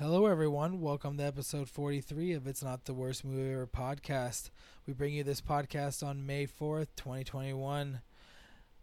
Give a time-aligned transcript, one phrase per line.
[0.00, 0.80] Hello, everyone.
[0.80, 4.48] Welcome to episode 43 of It's Not the Worst Movie Ever podcast.
[4.86, 8.00] We bring you this podcast on May 4th, 2021.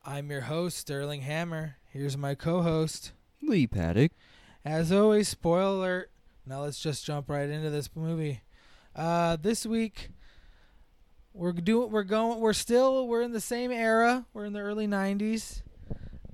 [0.05, 1.77] I'm your host, Sterling Hammer.
[1.91, 3.13] Here's my co host.
[3.41, 4.11] Lee Paddock.
[4.63, 6.11] As always, spoiler alert.
[6.45, 8.41] Now let's just jump right into this movie.
[8.95, 10.11] Uh, this week,
[11.33, 14.27] we're doing, we're going, we're still, we're in the same era.
[14.35, 15.63] We're in the early 90s.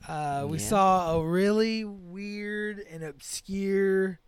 [0.09, 0.67] Uh, we Yeah.
[0.67, 4.19] saw a really weird and obscure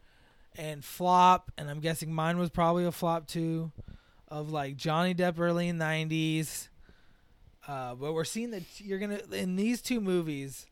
[0.58, 3.72] and flop, and I'm guessing mine was probably a flop too,
[4.28, 6.70] of like Johnny Depp early in '90s.
[7.68, 10.66] Uh, but we're seeing that you're gonna in these two movies,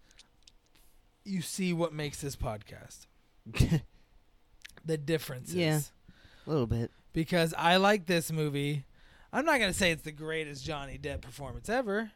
[1.26, 3.08] you see what makes this podcast.
[4.86, 5.56] The differences.
[5.56, 5.80] Yeah.
[6.46, 6.92] A little bit.
[7.14, 8.84] Because I like this movie.
[9.32, 12.12] I'm not gonna say it's the greatest Johnny Depp performance ever.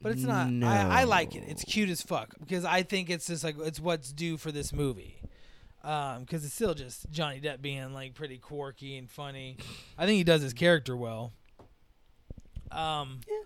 [0.00, 0.48] But it's not.
[0.64, 1.44] I, I like it.
[1.46, 4.72] It's cute as fuck because I think it's just like it's what's due for this
[4.72, 5.21] movie.
[5.84, 9.56] Um, because it's still just Johnny Depp being like pretty quirky and funny.
[9.98, 11.32] I think he does his character well.
[12.70, 13.42] Um, Yeah.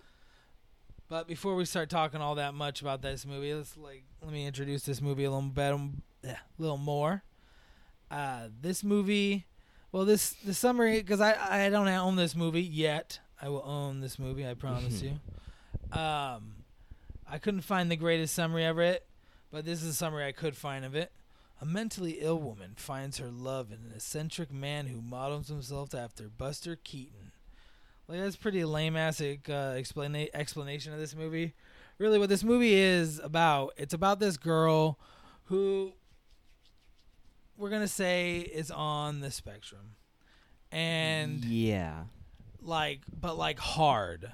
[1.09, 4.45] but before we start talking all that much about this movie, let's like let me
[4.45, 7.23] introduce this movie a little bit, um, a little more.
[8.09, 9.47] Uh, this movie,
[9.91, 13.19] well, this the summary because I I don't own this movie yet.
[13.41, 14.47] I will own this movie.
[14.47, 15.19] I promise you.
[15.91, 16.55] Um,
[17.29, 19.05] I couldn't find the greatest summary of it,
[19.51, 21.11] but this is a summary I could find of it.
[21.59, 26.29] A mentally ill woman finds her love in an eccentric man who models himself after
[26.29, 27.31] Buster Keaton.
[28.07, 31.53] Like that's pretty lame ass uh, explain- explanation of this movie.
[31.97, 33.73] Really, what this movie is about?
[33.75, 34.99] It's about this girl
[35.45, 35.93] who
[37.57, 39.95] we're gonna say is on the spectrum,
[40.71, 42.03] and yeah.
[42.61, 44.31] like but like hard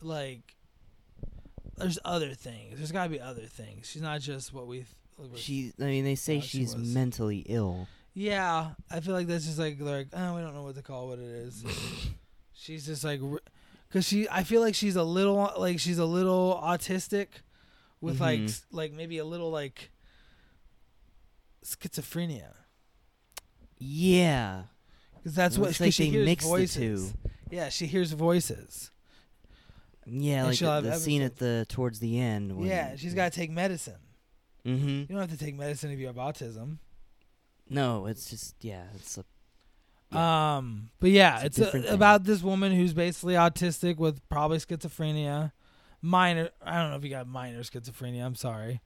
[0.00, 0.54] like
[1.76, 4.88] there's other things there's got to be other things she's not just what we th-
[5.34, 5.72] She.
[5.80, 6.94] I mean, they say she she's was.
[6.94, 7.88] mentally ill.
[8.14, 11.08] yeah i feel like that's just like like oh we don't know what to call
[11.08, 11.64] what it is
[12.52, 13.20] she's just like
[13.88, 17.28] because she i feel like she's a little like she's a little autistic
[18.00, 18.48] with like Mhm.
[18.48, 19.90] s- like maybe a little like
[21.64, 22.52] schizophrenia
[23.78, 24.62] Yeah.
[25.16, 27.12] because that's what 'cause like she they hears mixed the two.
[27.50, 28.90] yeah she hears voices
[30.06, 32.56] Yeah, And like the, the scene at the towards the end.
[32.56, 34.00] When, yeah she's got to take medicine
[34.66, 34.88] Mm-hmm.
[34.88, 36.78] You don't have to take medicine if you have autism.
[37.70, 38.84] No, it's just yeah.
[38.94, 39.24] It's a.
[40.12, 40.56] Yeah.
[40.56, 44.56] Um, but yeah, It's it's, a- different about this woman who's basically autistic with probably
[44.58, 45.52] schizophrenia,
[46.00, 46.48] minor.
[46.62, 48.24] I don't know if you got minor schizophrenia.
[48.24, 48.80] I'm sorry,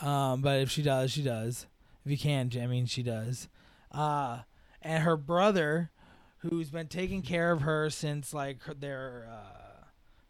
[0.00, 1.66] um, but if she does, she does.
[2.04, 3.48] If you can, I mean, she does.
[3.90, 4.40] Uh,
[4.80, 5.90] and her brother,
[6.38, 9.84] who's been taking care of her since like her, their uh,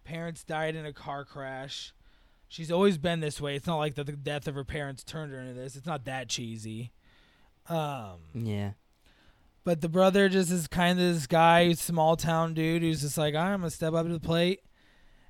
[0.04, 1.92] parents died in a car crash.
[2.50, 3.54] She's always been this way.
[3.54, 5.76] It's not like the, the death of her parents turned her into this.
[5.76, 6.90] It's not that cheesy.
[7.68, 8.72] Um, yeah.
[9.62, 13.36] but the brother just is kind of this guy, small town dude who's just like,
[13.36, 14.60] I'm gonna step up to the plate,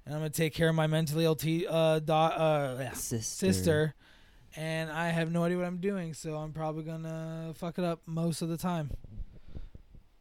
[0.06, 3.20] and I'm gonna take care of my mentally ill t- uh, do- uh, Sister.
[3.52, 3.94] sister,
[4.56, 8.00] and I have no idea what I'm doing, so I'm probably gonna fuck it up
[8.06, 8.90] most of the time.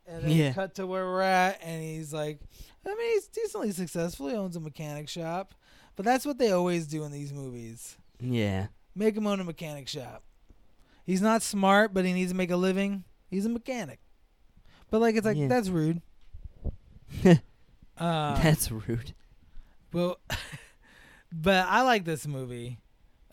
[0.06, 0.52] And then Yeah.
[0.54, 2.40] cut to where we're at, and he's like,
[2.86, 4.28] I mean, he's decently successful.
[4.28, 5.54] He owns a mechanic shop,
[6.00, 8.68] but that's what they always do in these movies: Yeah.
[8.96, 10.24] make him own a mechanic shop.
[11.06, 13.04] He's not smart, but he needs to make a living.
[13.30, 14.00] He's a mechanic.
[14.90, 15.50] But like, it's like Yeah.
[15.50, 16.02] that's rude.
[17.26, 17.36] Uh,
[18.42, 19.14] That's rude.
[19.92, 20.20] Well,
[21.34, 22.80] but I like this movie.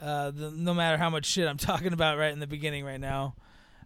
[0.00, 2.98] Uh, the, no matter how much shit I'm talking about right in the beginning right
[2.98, 3.36] now,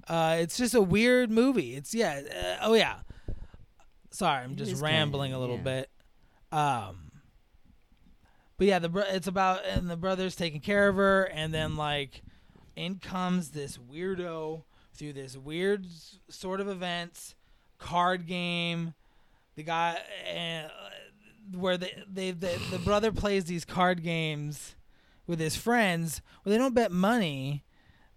[0.09, 1.75] uh, it's just a weird movie.
[1.77, 2.23] It's yeah.
[2.63, 3.01] Uh, oh yeah.
[4.11, 5.63] Sorry, I'm just is kinda, rambling a little yeah.
[5.63, 5.91] bit.
[6.51, 7.10] Um.
[8.61, 11.79] But yeah, the bro- it's about and the brother's taking care of her, and then
[11.79, 12.21] like,
[12.77, 17.37] in comes this weirdo through this weird s- sort of events,
[17.79, 18.93] card game.
[19.57, 19.99] The guy
[20.31, 20.69] uh,
[21.59, 24.77] where they, they, the the brother plays these card games
[25.27, 27.65] with his friends where they don't bet money,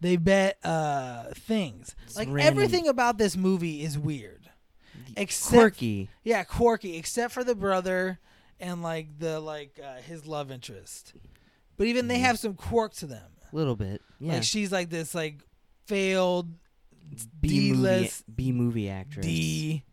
[0.02, 1.96] they bet uh things.
[2.06, 2.46] It's like random.
[2.46, 4.50] everything about this movie is weird.
[5.16, 6.10] Except Quirky.
[6.26, 8.20] yeah, quirky, except for the brother
[8.60, 11.14] and like the like uh, his love interest.
[11.78, 12.22] But even they Mhm.
[12.22, 13.32] have some quirk to them.
[13.52, 14.02] A little bit.
[14.20, 14.34] Yeah.
[14.34, 15.40] Like she's like this like
[15.86, 16.54] failed
[17.42, 17.74] B movie.
[17.74, 19.26] D-list B movie actress.
[19.26, 19.84] D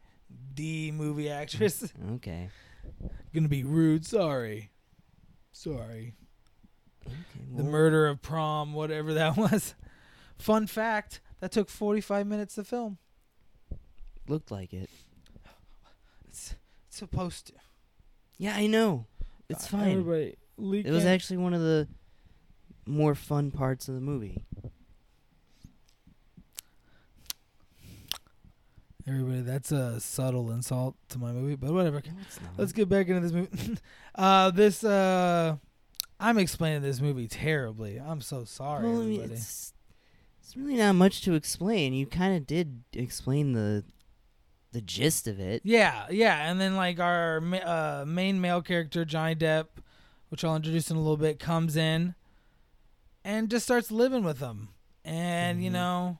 [0.54, 1.92] D movie actress.
[2.14, 2.48] Okay.
[3.34, 4.04] Gonna be rude.
[4.06, 4.70] Sorry.
[5.52, 6.14] Sorry.
[7.06, 7.16] Okay.
[7.56, 9.74] The well, murder of prom, whatever that was.
[10.38, 12.98] Fun fact: that took forty-five minutes to film.
[14.28, 14.88] looked like it.
[16.28, 16.54] It's,
[16.88, 17.52] it's supposed to.
[18.40, 19.04] Yeah, I know.
[19.50, 19.90] It's God, fine.
[19.90, 21.87] Everybody, Lee It was actually one of the
[22.87, 24.46] more fun parts of the movie.
[29.06, 32.00] Everybody, that's a subtle insult to my movie, but whatever.
[32.06, 32.52] No, it's not.
[32.56, 33.76] Let's get back into this movie.
[34.14, 35.56] uh, this uh,
[36.19, 37.98] I'm explaining this movie terribly.
[37.98, 39.34] I'm so sorry, Well, I mean, everybody.
[39.34, 39.75] it's,
[40.43, 41.93] it's really not much to explain.
[41.93, 43.84] You kind of did explain the
[44.72, 45.62] the gist of it.
[45.64, 49.67] Yeah, yeah, and then like our uh, main male character Johnny Depp,
[50.28, 52.14] which I'll introduce in a little bit, comes in
[53.25, 54.69] and just starts living with them,
[55.05, 55.75] and you Mhm.
[55.75, 56.19] know,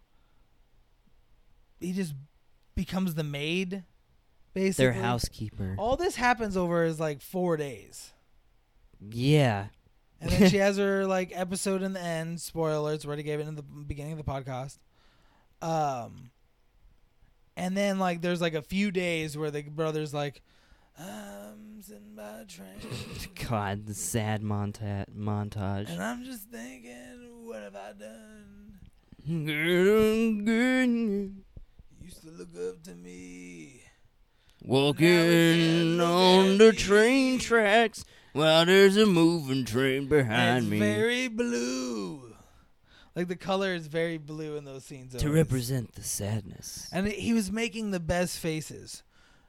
[1.79, 2.15] he just
[2.75, 3.85] becomes the maid,
[4.55, 4.85] basically.
[4.87, 5.77] Their housekeeper.
[5.79, 8.13] All this happens over is like four days,
[9.01, 9.67] Yeah.
[10.21, 12.41] and then she has her like episode in the end.
[12.41, 14.79] Spoilers, already gave it in the beginning of the podcast.
[15.63, 16.31] Um,
[17.61, 20.43] and then like there's like a few days where the brother's like,
[20.99, 22.69] I'm sitting by a train,
[23.49, 25.89] God, the sad monta- montage.
[25.91, 28.79] and I'm just thinking, what have I done?
[32.03, 33.83] Used to look up to me.
[34.65, 38.05] Walking on the train tracks
[38.35, 40.79] while there's a moving train behind it's me.
[40.79, 42.30] very blue.
[43.17, 45.13] Like the color is very blue in those scenes.
[45.15, 45.35] to always.
[45.37, 46.89] represent the sadness.
[46.93, 49.03] And it- he was making the best faces.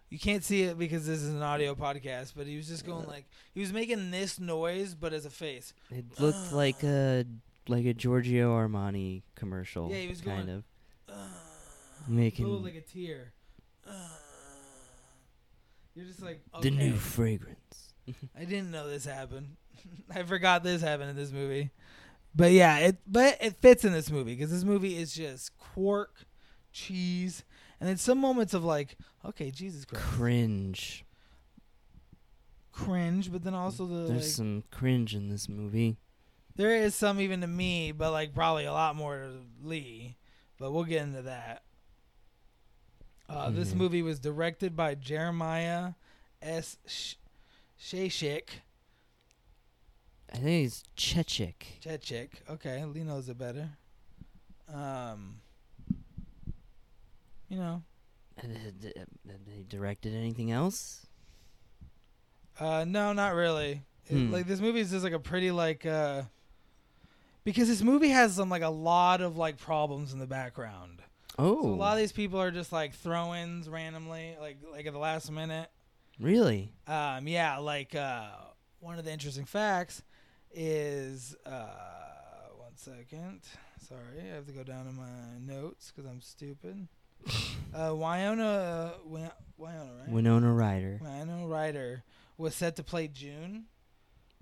[0.09, 3.07] You can't see it because this is an audio podcast, but he was just going
[3.07, 5.73] like he was making this noise, but as a face.
[5.89, 7.25] It looked like a
[7.67, 9.89] like a Giorgio Armani commercial.
[9.89, 10.63] Yeah, he was kind going- of.
[11.07, 11.27] Uh,
[12.07, 13.31] Making- like a tear.
[13.87, 13.91] Uh,
[15.95, 17.93] you're just like the new fragrance.
[18.37, 19.55] I didn't know this happened.
[20.13, 21.69] I forgot this happened in this movie.
[22.35, 26.13] But yeah, it but it fits in this movie because this movie is just quark,
[26.71, 27.43] cheese,
[27.79, 31.05] and then some moments of like, okay, Jesus Christ, Cringe.
[32.71, 35.97] cringe, but then also the There's like, some cringe in this movie.
[36.55, 40.15] there is some even to me, but like probably a lot more to Lee.
[40.57, 41.63] But we'll get into that.
[43.27, 43.75] Uh, This Mhm.
[43.77, 45.93] movie was directed by Jeremiah
[46.41, 46.77] S.
[46.85, 47.15] Sh-
[47.79, 48.61] Shashik.
[50.33, 51.79] I think he's Chechik.
[51.83, 52.29] Chechik.
[52.49, 53.69] Okay, Lee knows it better.
[54.73, 55.41] Um,
[57.49, 57.83] you know,
[58.41, 58.93] Uh, d- d-
[59.25, 61.05] They directed anything else?
[62.59, 63.83] uh, no, not really.
[64.07, 64.31] It- Hmm.
[64.31, 66.23] like this movie is just like a pretty like uh,
[67.43, 71.01] because this movie has some like a lot of like problems in the background.
[71.37, 74.93] Oh, So a lot of these people are just like throw-ins randomly, like like at
[74.93, 75.69] the last minute.
[76.19, 76.71] really?
[76.87, 78.29] Um, yeah, like uh,
[78.79, 80.03] one of the interesting facts
[80.53, 81.67] is uh,
[82.57, 83.41] one second.
[83.87, 85.05] Sorry, I have to go down to my
[85.39, 86.87] notes because I'm stupid.
[87.73, 90.09] uh, Wyona, uh, Wy- Wyona, right?
[90.09, 90.99] Winona Ryder.
[91.01, 92.03] Winona Ryder
[92.37, 93.65] was set to play Joon,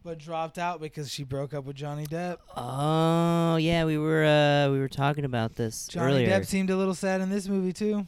[0.04, 2.38] but dropped out because she broke up with Johnny Depp.
[2.56, 6.10] Oh yeah, we were uh we were talking about this earlier.
[6.10, 6.40] Johnny earlier.
[6.40, 8.08] Depp seemed a little sad in this movie too.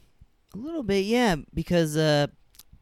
[0.53, 2.27] A little bit, yeah, because uh,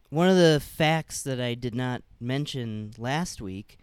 [0.10, 3.78] one of the facts that I did not mention last week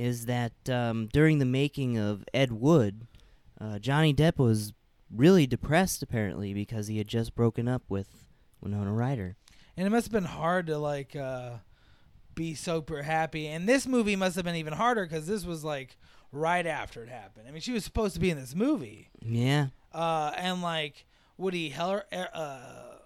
[0.00, 3.06] is that um, during the making of Ed Wood,
[3.60, 4.72] uh, Johnny Depp was
[5.14, 8.08] really depressed apparently because he had just broken up with
[8.62, 9.36] Winona Ryder.
[9.76, 11.58] And it must have been hard to like uh,
[12.34, 13.46] be super happy.
[13.46, 15.98] And this movie must have been even harder because this was like
[16.32, 17.46] right after it happened.
[17.46, 21.04] I mean, she was supposed to be in this movie, Yeah, uh, and like
[21.36, 22.96] Woody Heller, uh,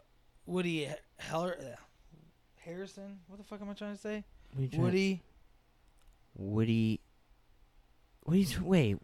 [0.46, 1.76] Woody Heller, uh,
[2.56, 3.18] Harrison.
[3.26, 4.24] What the fuck am I trying to say?
[4.76, 5.22] Woody.
[6.34, 7.00] Woody.
[8.22, 8.46] What are you?
[8.62, 8.98] Wait,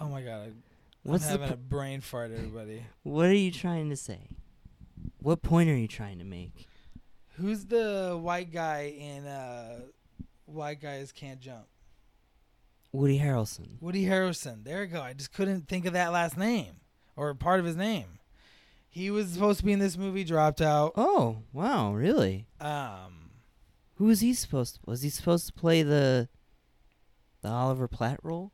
[0.00, 0.54] Oh my god,
[1.02, 1.38] what's I'm the?
[1.38, 2.84] having Po- a brain fart, everybody.
[3.02, 4.28] what are you trying to say?
[5.18, 6.66] What point are you trying to make?
[7.36, 9.80] Who's the white guy in uh,
[10.46, 11.66] White Guys Can't Jump?
[12.92, 13.80] Woody Harrelson.
[13.80, 14.64] Woody Harrelson.
[14.64, 15.00] There we go.
[15.00, 16.74] I just couldn't think of that last name
[17.16, 18.18] or part of his name.
[18.88, 20.92] He was supposed to be in this movie, dropped out.
[20.96, 22.46] Oh wow, really?
[22.60, 23.30] Um,
[23.96, 24.80] Who was he supposed to?
[24.86, 26.28] Was he supposed to play the
[27.42, 28.52] the Oliver Platt role?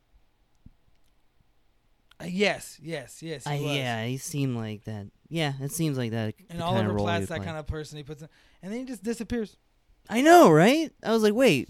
[2.19, 3.43] uh, yes, yes, yes.
[3.45, 3.75] He I, was.
[3.75, 5.07] yeah, he seemed like that.
[5.29, 6.35] Yeah, it seems like that.
[6.49, 8.29] And Oliver kind of role Platt's that kind of person he puts in,
[8.61, 9.57] and then he just disappears.
[10.09, 10.91] I know, right?
[11.03, 11.69] I was like, wait.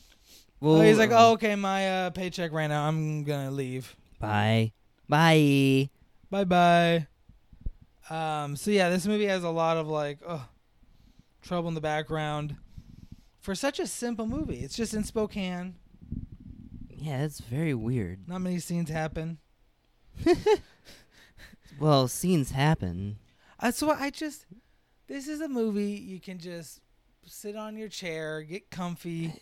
[0.60, 2.88] Well, oh, he's like, oh, okay, my uh, paycheck ran out.
[2.88, 3.96] I'm gonna leave.
[4.20, 4.72] bye,
[5.08, 5.90] bye.
[6.30, 7.08] Bye bye.
[8.10, 10.46] Um, so yeah, this movie has a lot of like, oh,
[11.42, 12.56] trouble in the background.
[13.40, 15.76] For such a simple movie, it's just in Spokane.
[17.00, 18.28] Yeah, that's very weird.
[18.28, 19.38] Not many scenes happen.
[21.80, 23.18] Well, scenes happen.
[23.60, 24.46] Uh, so I just,
[25.08, 26.82] this is a movie you can just
[27.26, 29.34] sit on your chair, get comfy,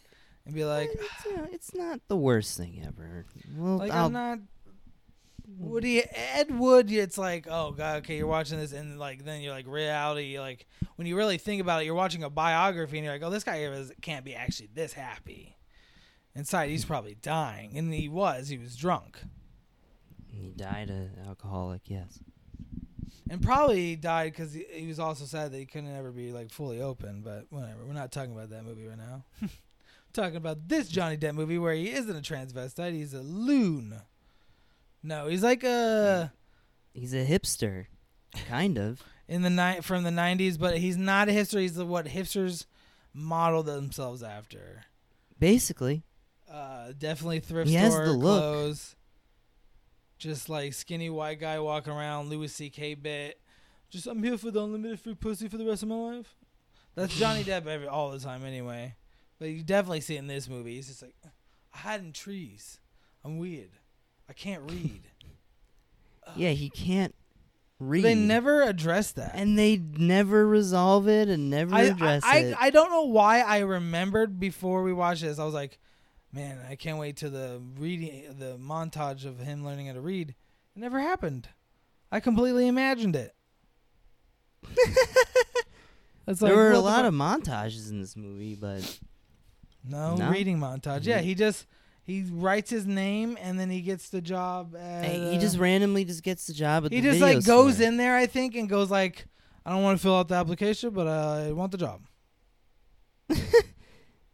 [0.45, 3.25] and be like, it's, you know, it's not the worst thing ever.
[3.55, 4.39] Well, like I'll, I'm not.
[5.59, 9.53] Woody Ed Wood, it's like, oh god, okay, you're watching this, and like then you're
[9.53, 13.13] like reality, like when you really think about it, you're watching a biography, and you're
[13.13, 15.54] like, oh, this guy is, can't be actually this happy.
[16.35, 18.49] Inside, he's probably dying, and he was.
[18.49, 19.19] He was drunk,
[20.27, 21.83] He died an alcoholic.
[21.85, 22.19] Yes.
[23.29, 26.51] and probably died because he, he was also sad that he couldn't ever be like
[26.51, 27.21] fully open.
[27.21, 29.23] But whatever, we're not talking about that movie right now.
[30.13, 34.01] talking about this Johnny Depp movie where he isn't a transvestite; he's a loon.
[35.01, 36.33] No, he's like a.
[36.93, 37.85] He's a hipster,
[38.47, 39.01] kind of.
[39.27, 42.65] in the night from the 90s but he's not a hipster he's the, what hipsters
[43.13, 44.85] model themselves after
[45.39, 46.03] Basically,
[46.51, 48.95] uh definitely thrift He store clothes.
[50.17, 53.39] Just like skinny white guy walking around louis ck bit.
[53.89, 56.35] Just i'm here for the unlimited free pussy for the rest of my life.
[56.95, 58.95] That's johnny depp every, all the time anyway.
[59.39, 60.75] But you definitely see it in this movie.
[60.75, 61.15] He's just like
[61.73, 62.79] i hide in trees.
[63.23, 63.71] I'm weird.
[64.29, 65.01] I can't read.
[66.35, 67.13] Yeah, he can't
[67.79, 68.03] read.
[68.03, 69.31] they never address that.
[69.35, 72.57] And they never resolve it and never I, address I, it.
[72.59, 75.39] I, I don't know why I remembered before we watched this.
[75.39, 75.77] I was like,
[76.35, 80.29] man, I can't wait to the reading, the montage of him learning how to read.
[80.75, 81.47] It never happened.
[82.11, 83.33] I completely imagined it.
[86.27, 88.99] It's there were a lot fu- of montages in this movie, but
[89.87, 90.31] no, No?
[90.31, 91.05] reading montage.
[91.05, 91.67] Yeah, he just
[92.03, 94.75] he writes his name and then he gets the job.
[94.75, 97.35] At, hey, he uh, just randomly just gets the job at he the just video
[97.35, 99.27] like goes in there, I think, and goes like,
[99.65, 102.01] I don't want to fill out the application, but I want the job.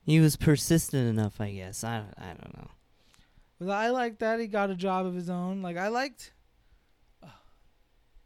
[0.03, 1.83] He was persistent enough, I guess.
[1.83, 2.71] I don't, I don't know.
[3.59, 5.61] 'Cause I like that he got a job of his own.
[5.61, 6.33] Like I liked.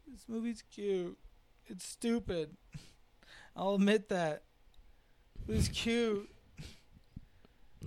[0.06, 1.18] this movie's cute.
[1.66, 2.56] It's stupid.
[3.56, 4.44] I'll admit that.
[5.46, 6.28] It was cute.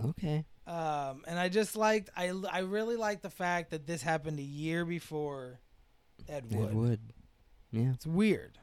[0.05, 0.45] Okay.
[0.67, 2.09] Um, and I just liked.
[2.15, 5.59] I I really liked the fact that this happened a year before
[6.27, 6.69] Ed Wood.
[6.69, 6.99] Ed Wood.
[7.71, 7.91] Yeah.
[7.95, 8.59] It's weird.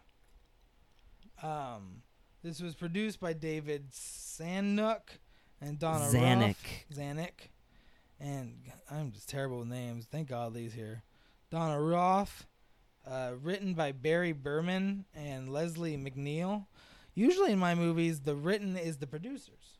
[1.42, 2.02] Um,
[2.42, 5.00] this was produced by David Sanuk
[5.60, 6.56] and Donna Zanuck.
[6.92, 7.48] Zanuck.
[8.20, 8.54] And
[8.90, 10.06] I'm just terrible with names.
[10.10, 11.02] Thank God Lee's here.
[11.50, 12.46] Donna Roth.
[13.06, 16.66] Uh, written by Barry Berman and Leslie McNeil.
[17.14, 19.78] Usually in my movies, the written is the producers.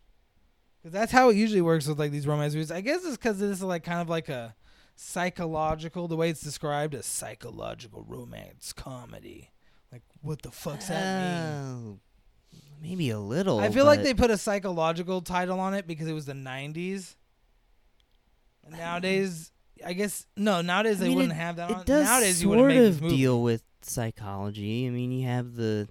[0.78, 2.70] Because that's how it usually works with like these romance movies.
[2.70, 4.54] I guess it's because this is like kind of like a
[4.94, 9.50] psychological, the way it's described, a psychological romance comedy.
[9.90, 12.00] Like, what the fuck's that mean?
[12.76, 13.59] Oh, maybe a little.
[13.59, 16.33] I feel like but they put a psychological title on it because it was the
[16.35, 17.14] 90s.
[18.68, 19.52] Nowadays,
[19.85, 20.61] I guess no.
[20.61, 21.71] Nowadays I they mean, wouldn't have that.
[21.71, 21.85] It on.
[21.85, 23.16] does nowadays you wouldn't sort make this of movie.
[23.16, 24.87] deal with psychology.
[24.87, 25.88] I mean, you have the.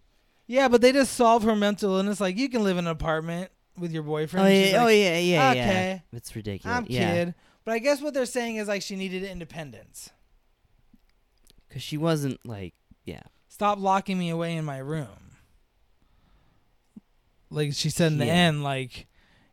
[0.48, 2.20] Yeah, but they just solve her mental illness.
[2.20, 4.46] Like you can live in an apartment with your boyfriend.
[4.46, 5.62] Oh She's yeah, oh like, yeah, yeah, yeah.
[5.62, 6.04] okay.
[6.12, 6.78] It's ridiculous.
[6.78, 7.36] I'm yeah, kid.
[7.64, 10.10] But I guess what they're saying is like she needed independence.
[11.68, 12.74] because she wasn't like,
[13.06, 15.25] yeah, Stop locking me away in my room.
[17.56, 18.34] Like she said in the Yeah.
[18.34, 19.08] end, like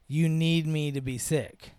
[0.09, 1.71] you need me to be sick.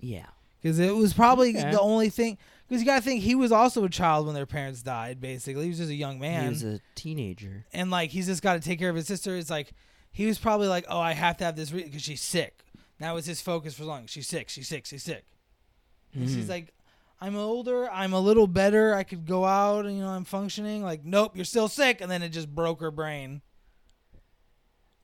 [0.00, 0.26] yeah.
[0.60, 1.70] because it was probably Okay.
[1.70, 2.36] the only thing.
[2.66, 5.20] Because you gotta think he was also a child when their parents died.
[5.20, 7.64] Basically, he was just a young man, He was a teenager.
[7.72, 9.36] and like he's just got to take care of his sister.
[9.36, 9.72] It's like
[10.10, 12.64] he was probably like, "Oh, I have to have this because she's sick."
[12.98, 14.06] That was his focus for long.
[14.06, 14.48] She's sick.
[14.48, 14.84] She's sick.
[14.84, 15.24] She's sick.
[16.12, 16.50] And she's hmm.
[16.50, 16.74] like,
[17.20, 17.88] "I'm older.
[17.90, 18.94] I'm a little better.
[18.94, 19.86] I could go out.
[19.86, 22.00] And, you know, I'm functioning." Like, nope, you're still sick.
[22.00, 23.42] And then it just broke her brain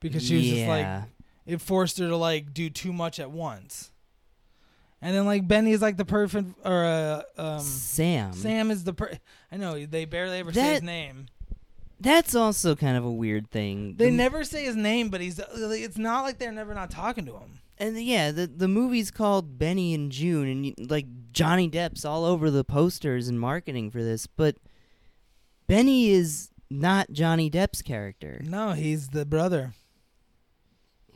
[0.05, 1.03] because she was just like,
[1.47, 3.91] it forced her to like do too much at once.
[5.03, 8.33] And then like Benny is like the perfect or uh, um Sam.
[8.33, 9.11] Sam is the per
[9.53, 11.27] I know they barely ever say his That- name.
[12.01, 13.95] That's also kind of a weird thing.
[13.97, 17.25] They The- never say his name, but he's it's not like they're never not talking
[17.27, 17.61] to him.
[17.79, 22.51] and yeah, the the movie's called Benny and Joon, and like Johnny Depp's all over
[22.51, 24.57] the posters and marketing for this, but
[25.67, 29.73] Benny is not Johnny Depp's character, No, he's the brother.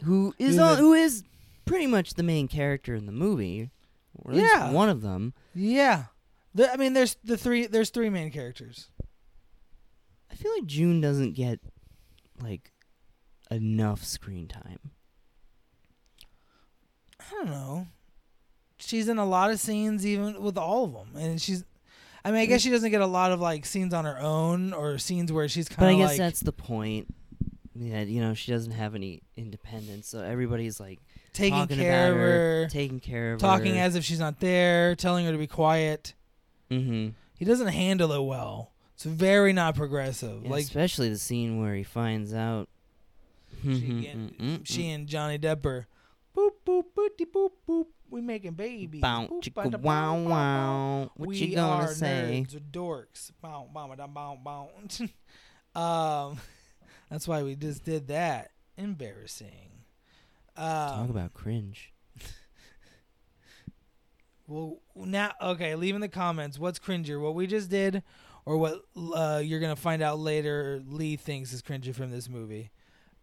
[0.05, 1.25] Who is He's all, who is
[1.65, 3.71] pretty much the main character in the movie,
[4.15, 4.71] or at least Yeah.
[4.73, 5.35] one of them.
[5.55, 6.07] Yeah.
[6.55, 8.89] The, I mean there's the three there's three main characters.
[10.31, 11.61] I feel like Joon doesn't get
[12.43, 12.73] like
[13.51, 14.91] enough screen time.
[17.21, 17.87] I don't know.
[18.79, 21.17] She's in a lot of scenes even with all of them.
[21.17, 21.65] And she's
[22.25, 22.65] I mean I guess mm.
[22.65, 25.69] she doesn't get a lot of like scenes on her own or scenes where she's
[25.69, 25.99] kind of.
[25.99, 27.15] But I guess like that's the point.
[27.79, 30.99] Yeah, you know, she doesn't have any independence, so everybody's like
[31.33, 32.23] taking care of her,
[32.63, 33.73] her, taking care of talking her.
[33.73, 36.15] Talking as if she's not there, telling her to be quiet.
[36.71, 37.11] mm-hmm.
[37.39, 38.73] He doesn't handle it well.
[38.95, 40.43] It's very not progressive.
[40.43, 42.69] Yeah, like especially the scene where he finds out.
[43.63, 45.87] she, and, she and Johnny Depp are
[46.37, 47.87] boop boop boopty boop boop.
[48.11, 49.03] We making babies.
[49.03, 50.31] Bow, Boop, chicka, wow, bow, bow.
[50.31, 51.11] wow.
[51.15, 52.45] What we you gonna are say?
[52.45, 53.31] Nerds or dorks.
[53.41, 54.71] Bow, bow, bow, bow.
[55.81, 56.39] um,
[57.11, 58.51] that's why we just did that.
[58.77, 59.85] Embarrassing.
[60.57, 61.93] Um, Talk about cringe.
[64.49, 68.03] Well, now, okay, leave in the comments what's cringier, what we just did,
[68.47, 70.83] or what uh, you're gonna find out later.
[70.87, 72.71] Lee thinks is cringy from this movie.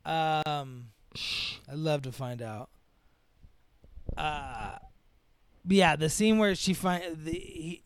[0.06, 0.90] Um,
[1.68, 2.70] I'd love to find out.
[4.16, 4.78] Uh,
[5.68, 7.84] yeah, the scene where she find the he,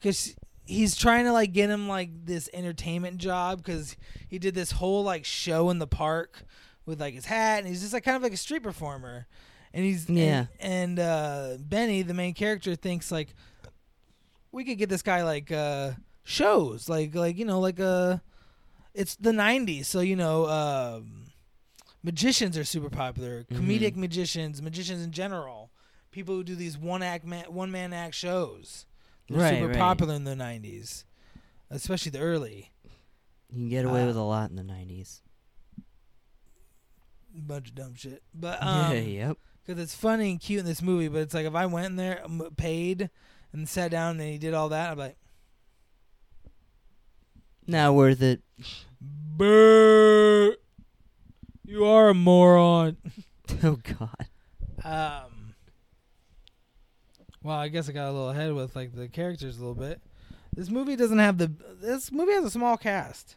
[0.00, 0.34] because
[0.68, 3.96] he's trying to like get him like this entertainment job because
[4.28, 6.42] he did this whole like show in the park
[6.84, 9.26] with like his hat and he's just like kind of like a street performer
[9.72, 10.46] and he's Yeah.
[10.60, 13.34] and, and uh benny the main character thinks like
[14.52, 15.92] we could get this guy like uh
[16.24, 18.18] shows like like you know like uh
[18.94, 21.24] it's the 90s so you know um
[22.02, 23.96] magicians are super popular comedic Mhm.
[23.96, 25.70] magicians magicians in general
[26.10, 28.86] people who do these one act man one man act shows
[29.28, 29.78] they're Right, super right.
[29.78, 31.04] popular in the 90s
[31.70, 32.70] especially the early
[33.50, 35.20] You can get away Uh, with a lot in the 90s.
[37.34, 39.36] bunch of dumb shit but um yeah, yep.
[39.64, 41.96] because it's funny and cute in this movie but it's like if i went in
[41.96, 42.24] there
[42.56, 43.10] paid
[43.52, 45.16] and sat down and he did all that i'm like
[47.66, 48.40] Not worth it.
[49.00, 50.54] Brr,
[51.64, 52.96] you are a moron
[53.62, 54.26] Oh, God.
[54.84, 55.37] Um.
[57.42, 60.00] Well, I guess I got a little ahead with like the characters a little bit.
[60.54, 61.52] This movie doesn't have the.
[61.80, 63.36] This movie has a small cast.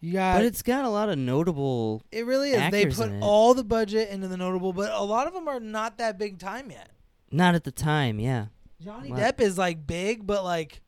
[0.00, 0.36] You got.
[0.36, 2.02] But it's got a lot of notable.
[2.10, 2.70] it really is.
[2.70, 5.98] They put all the budget into the notable, but a lot of them are not
[5.98, 6.90] that big time yet.
[7.30, 8.46] Not at the time, yeah.
[8.82, 9.10] Johnny?
[9.10, 10.80] Depp is like big, but like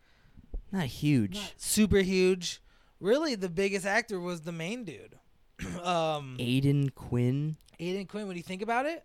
[0.72, 1.36] Not huge.
[1.36, 2.60] not super huge.
[2.98, 5.16] Really, the biggest actor was the main dude.
[5.82, 8.26] um, Aidan Quinn, Aidan Quinn.
[8.26, 9.04] When you think about it,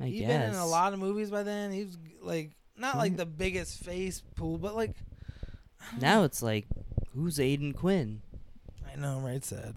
[0.00, 0.28] I He's guess.
[0.28, 1.72] been in a lot of movies by then.
[1.72, 3.16] He was like not like Mhm.
[3.18, 4.94] the biggest face pool, but like
[6.00, 6.66] Now it's like,
[7.14, 8.22] who's Aidan Quinn?
[8.90, 9.44] I know, right?
[9.44, 9.76] Sad,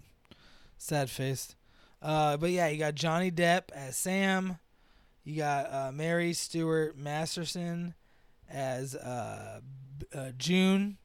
[0.78, 1.56] sad faced.
[2.02, 4.58] Uh, but yeah, you got Johnny Depp as Sam.
[5.24, 7.94] You got uh, Mary Stuart Masterson
[8.50, 9.60] as uh,
[10.14, 10.98] uh, Joon.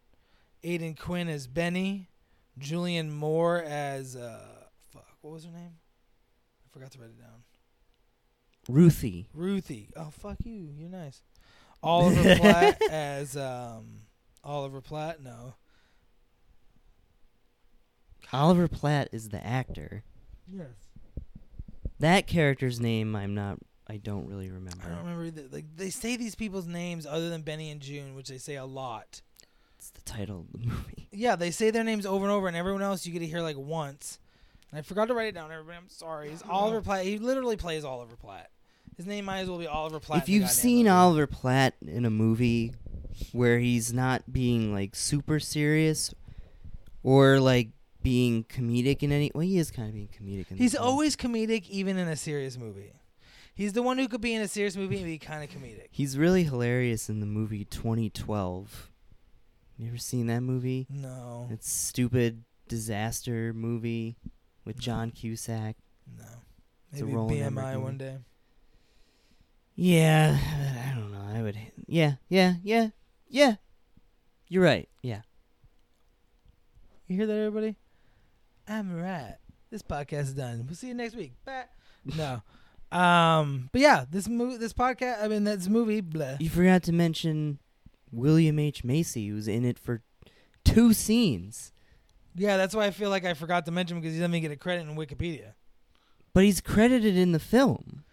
[0.63, 2.09] Aidan Quinn as Benny.
[2.59, 5.07] Julianne Moore as uh, fuck.
[5.21, 5.75] What was her name?
[6.65, 7.43] I forgot to write it down.
[8.69, 9.29] Ruthie.
[9.35, 9.91] Ruthie.
[9.97, 10.71] Oh fuck you.
[10.77, 11.23] You're nice.
[11.83, 14.01] Oliver Platt as um
[14.43, 15.23] Oliver Platt.
[15.23, 15.55] No.
[18.33, 20.03] Oliver Platt is the actor.
[20.51, 20.69] Yes.
[22.01, 23.59] That character's name, I'm not.
[23.87, 24.85] I don't really remember.
[24.85, 25.31] I don't remember.
[25.31, 28.57] The, like they say these people's names other than Benny and Joon, which they say
[28.57, 29.21] a lot.
[29.79, 31.01] It's the title of the movie.
[31.17, 33.41] Yeah, they say their names over and over, and everyone else you get to hear
[33.41, 34.19] like once.
[34.73, 35.53] And I forgot to write it down.
[35.53, 36.31] Everybody, I'm sorry.
[36.31, 37.05] It's Oliver Platt.
[37.05, 38.51] He literally plays Oliver Platt.
[38.97, 40.23] His name might as well be Oliver Platt.
[40.23, 40.89] if you've seen movie.
[40.91, 42.73] Oliver Platt in a movie
[43.33, 46.15] where he's not being like super serious
[47.03, 47.71] or like
[48.03, 51.69] being comedic in any well he is kind of being comedic in he's always comedic,
[51.71, 52.93] even in a serious movie.
[53.55, 55.89] He's the one who could be in a serious movie and be kind of comedic.
[55.91, 58.91] he's really hilarious in the movie 2012
[59.77, 64.17] you ever seen that movie No, it's stupid disaster movie
[64.65, 65.77] with John Cusack
[66.19, 66.25] no.
[66.93, 68.19] Maybe BMI one day.
[69.75, 70.39] Yeah
[70.91, 71.57] I don't know I would
[71.87, 72.89] yeah yeah yeah
[73.29, 73.55] yeah
[74.49, 75.23] you're right yeah
[77.09, 77.77] You hear that, everybody?
[78.67, 79.37] I'm right.
[79.71, 80.65] This podcast is done.
[80.67, 81.33] We'll see you next week.
[81.45, 81.65] Bye.
[82.17, 82.43] No.
[82.93, 83.71] Um.
[83.73, 85.21] But yeah, this movie, this podcast.
[85.21, 86.01] I mean, this movie.
[86.01, 86.37] Blah.
[86.39, 87.59] You forgot to mention
[88.13, 88.85] William H.
[88.85, 90.03] Macy, who's in it for
[90.65, 91.73] two scenes.
[92.37, 94.43] Yeah, that's why I feel like I forgot to mention him because he doesn't even
[94.49, 95.55] get a credit in Wikipedia.
[96.33, 98.05] But he's credited in the film.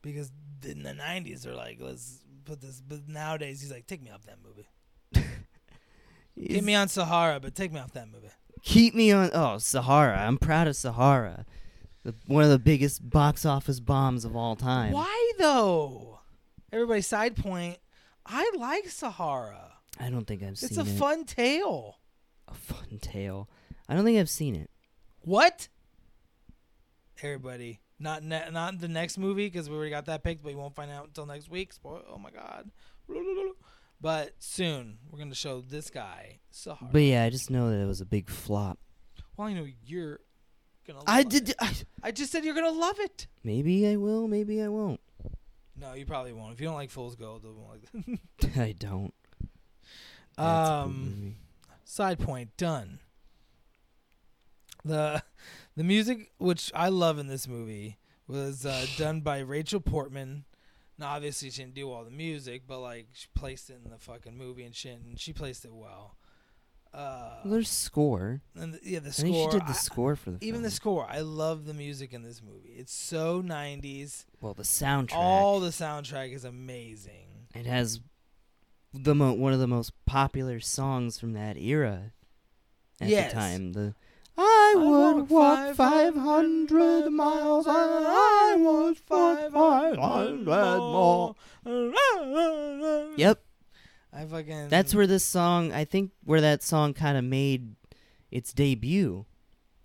[0.00, 0.32] Because
[0.64, 2.80] in the '90s, they're like, let's put this.
[2.80, 4.68] But nowadays, he's like, take me off that movie.
[6.46, 8.28] Get me on Sahara, but take me off that movie.
[8.62, 9.30] Keep me on.
[9.32, 10.18] Oh, Sahara.
[10.20, 11.44] I'm proud of Sahara.
[12.04, 14.92] The, one of the biggest box office bombs of all time.
[14.92, 16.20] Why though?
[16.72, 17.78] Everybody, side point.
[18.24, 19.72] I like Sahara.
[19.98, 20.82] I don't think I've It's seen it.
[20.82, 21.98] It's a fun tale.
[22.46, 23.48] a fun tale.
[23.88, 24.70] I don't think I've seen it.
[25.22, 25.68] What?
[27.22, 30.58] Everybody, not ne- not the next movie because we already got that picked, but you
[30.58, 31.72] won't find out until next week.
[31.72, 32.02] Spoil.
[32.12, 32.70] Oh my god.
[34.00, 36.38] But soon we're gonna show this guy.
[36.92, 38.78] But yeah, I just know that it was a big flop.
[39.36, 40.20] well, I know you're
[40.86, 41.00] gonna.
[41.06, 41.50] I did.
[41.50, 41.56] it.
[41.60, 43.26] I, I just said you're gonna love it.
[43.42, 44.28] maybe I will.
[44.28, 45.00] Maybe I won't.
[45.76, 46.52] No, you probably won't.
[46.52, 48.56] If you don't like Fool's Gold, you won't like.
[48.56, 49.14] I don't.
[50.36, 51.36] That's um.
[51.84, 53.00] Side point done.
[54.84, 55.22] The
[55.78, 60.44] the music which I love in this movie was uh, done by Rachel Portman.
[60.98, 63.98] Now, obviously, she didn't do all the music, but like she placed it in the
[63.98, 66.16] fucking movie and shit, and she placed it well.
[66.92, 68.40] Uh, Well, there's score.
[68.56, 69.22] and the, yeah, the I score.
[69.30, 71.06] think she did the I- score for the even the score.
[71.08, 72.70] I love the music in this movie.
[72.76, 74.24] It's so '90s.
[74.40, 75.14] well, the soundtrack.
[75.14, 77.46] All the soundtrack is amazing.
[77.54, 78.00] it has
[78.92, 82.12] the mo- one of the most popular songs from that era
[83.00, 83.30] at Yes.
[83.32, 83.72] the time.
[83.74, 83.94] The
[84.40, 91.34] I would walk 500 miles and I would walk 500 more.
[93.16, 93.42] Yep,
[94.12, 94.68] I fucking.
[94.68, 97.74] that's where this song, I think, where that song kind of made
[98.30, 99.26] its debut.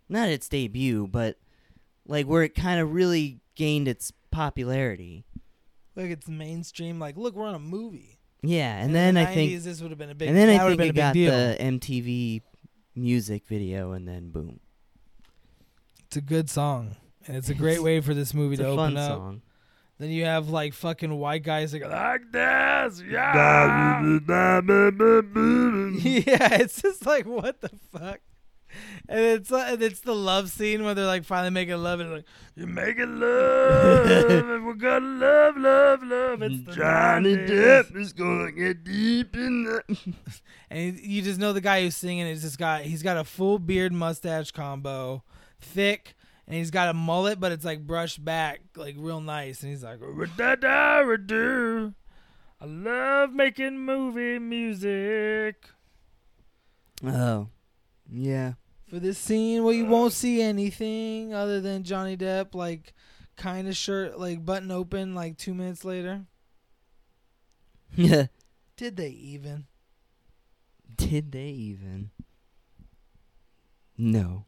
[0.08, 1.38] Not its debut, but
[2.06, 5.26] like where it kind of really gained its popularity.
[5.96, 7.00] Like it's mainstream.
[7.00, 8.20] Like, look, we're on a movie.
[8.44, 10.28] Yeah, and in then the I think this would have been a big.
[10.28, 11.32] and then I think it got deal.
[11.32, 12.42] the MTV
[12.96, 14.60] music video, and then boom.
[16.08, 16.96] It's a good song,
[17.28, 19.10] and it's a great way for this movie It's to a open fun up.
[19.10, 19.42] song.
[20.00, 24.02] Then you have like fucking white guys that go like this, yeah.
[26.04, 28.20] yeah, it's just like what the fuck.
[29.08, 32.26] And it's and it's the love scene where they're like finally making love and like
[32.56, 36.42] you're making love and we're gonna love, love, love.
[36.42, 39.84] It's the 90s." is gonna get deep in the.
[40.70, 42.84] and you just know the guy who's singing is this guy.
[42.84, 45.24] He's got a full beard mustache combo,
[45.60, 46.16] thick,
[46.48, 49.62] and he's got a mullet, but it's like brushed back, like real nice.
[49.62, 51.94] And he's like, "Ra-da-da-ra-do.
[52.62, 55.70] I love making movie music.
[57.06, 57.50] Oh,
[58.10, 58.54] yeah.
[58.94, 62.94] For this scene, well, you won't see anything other than Johnny Depp, like,
[63.36, 66.26] kind of shirt, like, button open, like, two minutes later.
[67.96, 68.28] Yeah.
[68.78, 69.66] Did they even?
[70.96, 72.12] Did they even?
[73.98, 74.46] No.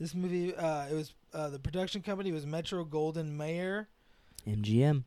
[0.00, 3.86] This movie, uh, it was, uh, the production company was Metro-Goldwyn-Mayer.
[4.44, 5.04] MGM.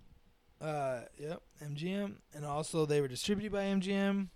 [0.61, 4.29] Uh, yep, MGM, and also they were distributed by MGM.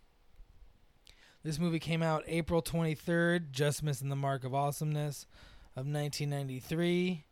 [1.44, 5.26] This movie came out April 23rd, just missing the mark of awesomeness
[5.76, 7.26] of 1993.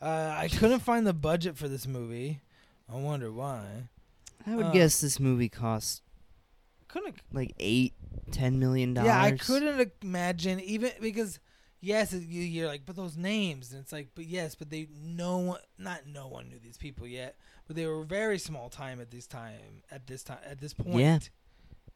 [0.00, 2.40] Uh, I couldn't find the budget for this movie.
[2.90, 3.88] I wonder why.
[4.46, 6.02] I would Uh, guess this movie cost
[6.88, 7.16] Couldn't.
[7.32, 7.94] like eight,
[8.30, 9.06] ten million dollars.
[9.08, 11.38] Yeah, I couldn't imagine even because
[11.80, 15.38] yes, you- you're like, but those names, and it's like, but yes, but they no
[15.38, 19.10] one, not no one knew these people yet, but they were very small time at
[19.10, 20.96] this time, at this time, at this point.
[20.96, 21.18] Yeah.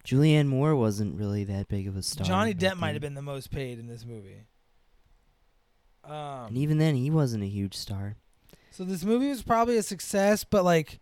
[0.04, 2.26] Julianne Moore wasn't really that big of a star.
[2.26, 4.46] Johnny Depp might have been the most paid in this movie.
[6.04, 8.16] Um, And even then, he wasn't a huge star.
[8.70, 11.00] so this movie was probably a success, but like,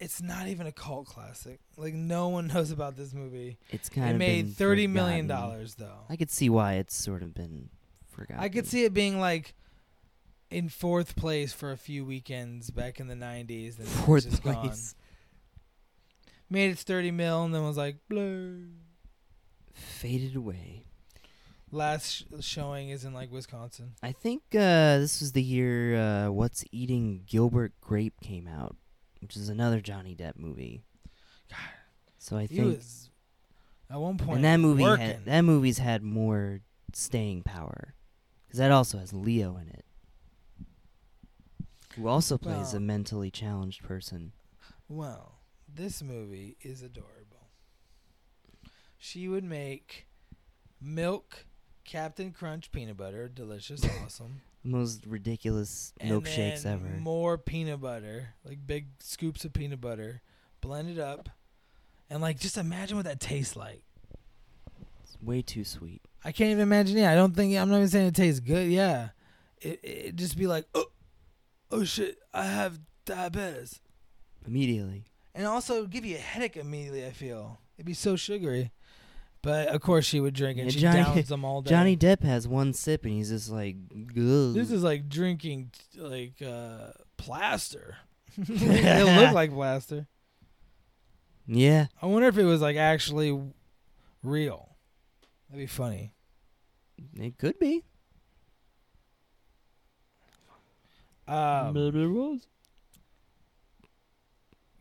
[0.00, 1.60] it's not even a cult classic.
[1.76, 3.58] Like no one knows about this movie.
[3.70, 5.50] It's kind It of made thirty million forgotten.
[5.50, 6.00] dollars though.
[6.08, 7.68] I could see why it's sort of been
[8.10, 8.42] forgotten.
[8.42, 9.54] I could see it being like
[10.50, 13.76] in fourth place for a few weekends back in the nineties.
[13.76, 14.54] Then fourth it's just gone.
[16.50, 18.66] Made its thirty mil, and then was like, blue.
[19.72, 20.84] Faded away.
[21.72, 23.92] Last sh- showing is in like Wisconsin.
[24.02, 28.76] I think uh, this was the year uh, What's Eating Gilbert Grape came out,
[29.20, 30.82] which is another Johnny Depp movie.
[31.50, 31.58] God,
[32.18, 33.10] So I think, was
[33.90, 34.36] at one point.
[34.36, 35.06] and that movie working.
[35.06, 36.60] had, that movie's had more
[36.92, 37.94] staying power,
[38.46, 39.84] because that also has Leo in it,
[41.96, 44.30] who also plays Well- a mentally challenged person.
[44.88, 45.33] Well,
[45.74, 47.48] this movie is adorable.
[48.98, 50.06] She would make
[50.80, 51.46] milk
[51.84, 54.40] Captain Crunch peanut butter, delicious, awesome.
[54.62, 56.86] Most ridiculous milkshakes ever.
[56.98, 60.22] More peanut butter, like big scoops of peanut butter,
[60.62, 61.28] blended up,
[62.08, 63.82] and like just imagine what that tastes like.
[65.02, 66.00] It's way too sweet.
[66.24, 66.96] I can't even imagine.
[66.96, 68.70] Yeah, I don't think I'm not even saying it tastes good.
[68.70, 69.10] Yeah,
[69.60, 70.86] it it just be like, oh,
[71.70, 73.80] oh shit, I have diabetes,
[74.46, 75.04] Immediately.
[75.34, 77.06] And also give you a headache immediately.
[77.06, 78.70] I feel it'd be so sugary,
[79.42, 80.64] but of course she would drink it.
[80.64, 81.70] Yeah, she Johnny- downs them all day.
[81.70, 84.54] Johnny Depp has one sip and he's just like, Ugh.
[84.54, 87.96] this is like drinking like uh plaster.
[88.36, 90.06] it looked like plaster.
[91.46, 91.86] yeah.
[92.02, 93.38] I wonder if it was like actually
[94.22, 94.76] real.
[95.48, 96.12] That'd be funny.
[97.16, 97.84] It could be.
[101.26, 102.46] Um, Maybe it was.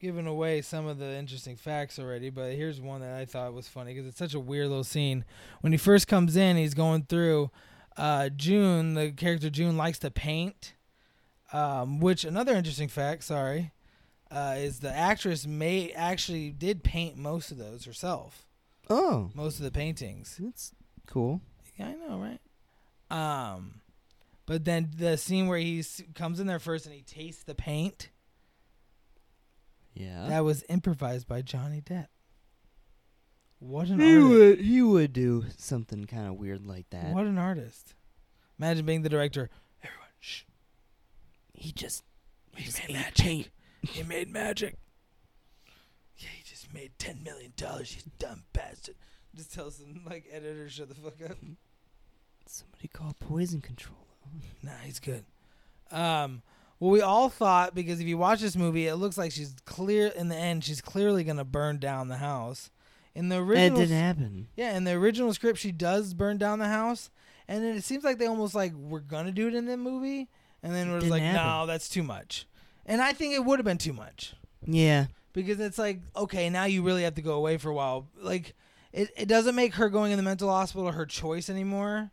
[0.03, 3.69] Giving away some of the interesting facts already, but here's one that I thought was
[3.69, 5.23] funny because it's such a weird little scene.
[5.61, 7.51] When he first comes in, he's going through.
[7.95, 10.73] Uh, Joon, the character Joon, likes to paint.
[11.53, 13.71] Um, which another interesting fact, sorry,
[14.29, 18.45] uh, is the actress may actually did paint most of those herself.
[18.89, 20.37] Oh, Most of the paintings.
[20.37, 20.73] that's
[21.07, 21.39] cool.
[21.79, 22.39] Yeah, I know, right?
[23.09, 23.75] Um,
[24.45, 25.81] But then the scene where he
[26.13, 28.09] comes in there first and he tastes the paint,
[29.93, 30.27] Yeah.
[30.29, 32.08] that was improvised by Johnny Depp.
[33.60, 34.29] What an he artist.
[34.29, 37.13] would he would do something kind of weird like that.
[37.13, 37.93] What an artist.
[38.60, 39.49] Imagine being the director.
[39.82, 40.41] Everyone, shh.
[41.53, 42.03] He just
[42.56, 43.15] He just made magic.
[43.25, 43.49] paint.
[43.82, 44.77] He made magic.
[46.17, 47.95] Yeah, he just made ten million dollars.
[47.95, 48.95] You dumb bastard.
[49.36, 51.38] Just tell some like editor shut the fuck up.
[52.45, 53.97] Somebody call poison control.
[54.62, 55.23] Nah, he's good.
[55.91, 56.41] Um,
[56.84, 60.08] well, we all thought because if you watch this movie, it looks like she's clear
[60.08, 60.63] in the end.
[60.65, 62.69] She's clearly gonna burn down the house.
[63.15, 64.48] In the original, didn't happen.
[64.58, 67.10] yeah, in the original script, she does burn down the house,
[67.48, 70.28] and then it seems like they almost like we're gonna do it in the movie,
[70.62, 72.48] and then we're like, no, that's too much.
[72.86, 74.34] And I think it would have been too much
[74.65, 75.06] Yeah.
[75.32, 78.10] because it's like, okay, now you really have to go away for a while.
[78.19, 78.56] Like,
[78.91, 82.12] it it doesn't make her going in the mental hospital her choice anymore.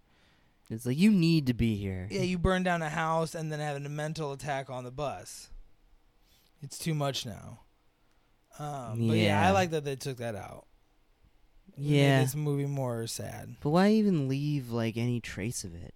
[0.71, 2.07] It's like you need to be here.
[2.11, 5.51] Yeah, you burn down a house and then having a mental attack on the bus.
[6.63, 7.61] It's too much now.
[8.59, 10.67] Um, But yeah, I like that they took that out.
[11.77, 12.23] It Yeah.
[12.23, 13.57] this movie more sad.
[13.61, 15.95] But why even leave like any trace of it?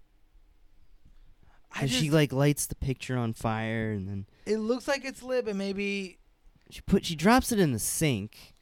[1.71, 5.23] 'Cause just, she like lights the picture on fire and then it looks like it's
[5.23, 6.19] lit, but maybe
[6.71, 8.55] she put she drops it in the sink.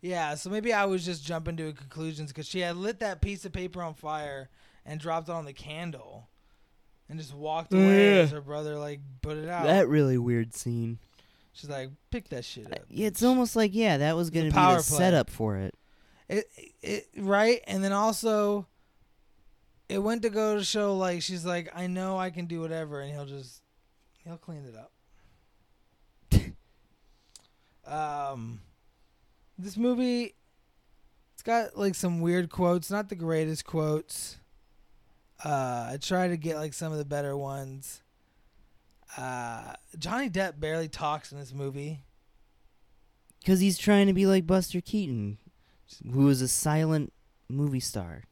[0.00, 0.34] yeah.
[0.34, 3.52] So maybe I was just jumping to conclusions because she had lit that piece of
[3.52, 4.50] paper on fire
[4.86, 6.28] and dropped it on the candle,
[7.08, 8.22] and just walked away Yeah.
[8.22, 9.64] as her brother like put it out.
[9.64, 10.98] That really weird scene.
[11.52, 12.80] She's like, pick that shit up.
[12.88, 14.98] Yeah, it's almost like yeah, that was gonna be power the play.
[14.98, 15.74] setup for it.
[16.28, 16.46] it,
[16.82, 18.66] it right and then also
[19.88, 23.00] it went to go to show like she's like i know i can do whatever
[23.00, 23.62] and he'll just
[24.24, 24.90] he'll clean it up
[27.86, 28.60] um
[29.58, 30.34] this movie
[31.34, 34.38] it's got like some weird quotes not the greatest quotes
[35.44, 38.02] uh i try to get like some of the better ones
[39.16, 42.02] uh johnny depp barely talks in this movie
[43.40, 45.38] Because he's trying to be like Buster Keaton,
[46.12, 47.12] who was a silent
[47.48, 48.24] movie star.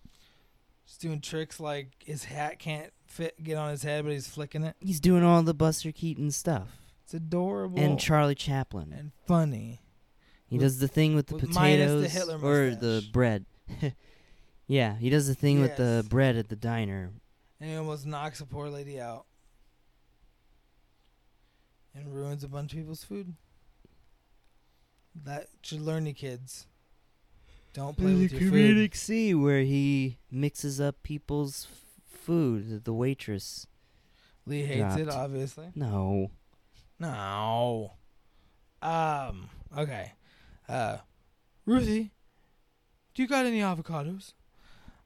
[0.86, 4.64] just doing tricks like his hat can't fit get on his head but he's flicking
[4.64, 6.68] it He's doing all the Buster Keaton stuff.
[7.04, 8.92] It's adorable And Charlie Chaplin.
[8.92, 9.82] and funny.
[10.46, 13.44] he with- does the thing with the the potatoes Hitler or the bread.
[14.66, 16.08] yeah, he does the thing with the Yes.
[16.08, 17.12] bread at the diner.
[17.60, 19.26] And he almost knocks a poor lady out.
[21.94, 23.34] And ruins a bunch of people's food.
[25.24, 26.66] That should learn you kids.
[27.72, 28.76] Don't play with the your food.
[28.76, 32.68] comedic scene where he mixes up people's f- food.
[32.70, 33.66] that The waitress.
[34.46, 35.18] Lee hates it, dropped.
[35.18, 35.70] obviously.
[35.74, 36.30] No.
[36.98, 37.92] No.
[38.82, 40.12] Um, okay.
[40.68, 40.98] Uh,
[41.64, 42.12] Ruthie,
[43.14, 44.32] do you got any avocados?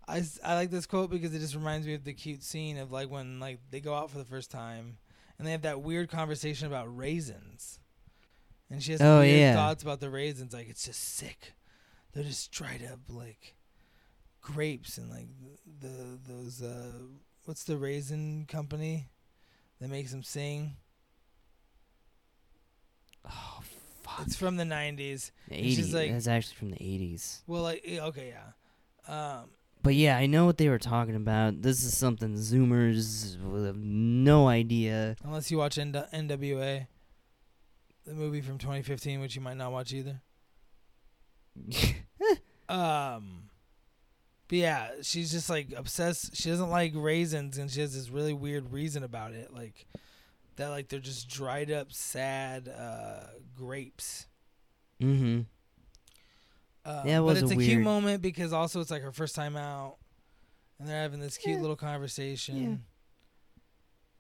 [0.08, 2.90] I, I like this quote because it just reminds me of the cute scene of
[2.90, 4.96] like when like they go out for the first time
[5.38, 7.78] and they have that weird conversation about raisins.
[8.70, 9.54] And she has Oh, weird yeah.
[9.54, 11.52] thoughts about the raisins like it's just sick.
[12.12, 13.54] They're just dried up like
[14.40, 15.26] grapes and like
[15.80, 16.92] the, the those uh
[17.44, 19.10] what's the raisin company
[19.80, 20.76] that makes them sing?
[23.24, 23.60] Oh,
[24.02, 24.20] fuck.
[24.26, 25.30] It's from the '90s.
[25.48, 25.92] The 80s.
[25.92, 27.42] like- That's actually from the 80s.
[27.46, 28.52] Well, like eh, okay, yeah.
[29.38, 29.50] Um,
[29.82, 31.62] But yeah, I know what they were talking about.
[31.62, 35.16] This is something Zoomers will have no idea.
[35.24, 36.86] unless you watch N- NWA,
[38.04, 40.20] the movie from 2015, which you might not watch either.
[42.68, 43.44] Um,
[44.48, 46.36] but yeah, she's just like obsessed.
[46.36, 49.86] She doesn't like raisins, and she has this really weird reason about it, like
[50.56, 54.26] that, like they're just dried up, sad uh, grapes.
[55.00, 55.42] mm-hmm.
[56.88, 59.02] Um, Yeah, it was but it's a a, cute weird- moment because also it's like
[59.02, 59.96] her first time out,
[60.78, 61.60] and they're having this cute Yeah.
[61.60, 62.84] little conversation.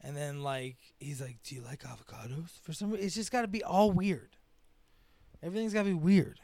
[0.00, 3.42] And then like he's like, "Do you like avocados?" For some reason, it's just got
[3.42, 4.36] to be all weird.
[5.42, 6.40] Everything's got to be weird.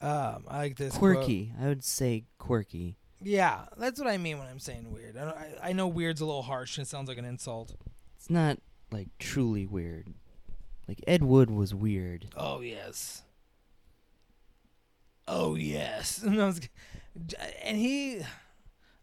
[0.00, 1.16] Um, I like this quote.
[1.16, 1.52] Quirky.
[1.60, 2.98] I would say quirky.
[3.20, 5.16] Yeah, that's what I mean when I'm saying weird.
[5.16, 7.74] I, don't, I I know weird's a little harsh and it sounds like an insult.
[8.16, 8.58] It's not
[8.90, 10.08] like truly weird.
[10.86, 12.28] Like Ed Wood was weird.
[12.36, 13.22] Oh yes.
[15.28, 16.22] Oh yes.
[16.24, 16.60] And, was-
[17.64, 18.20] and he,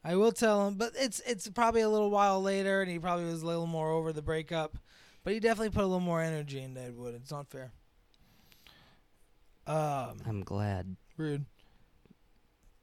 [0.04, 3.26] I will tell him, but it's it's probably a little while later, and he probably
[3.26, 4.78] was a little more over the breakup,
[5.24, 7.16] but he definitely put a little more energy into Ed Wood.
[7.16, 7.72] It's not fair.
[9.66, 10.96] Um, I'm glad.
[11.18, 11.46] rude.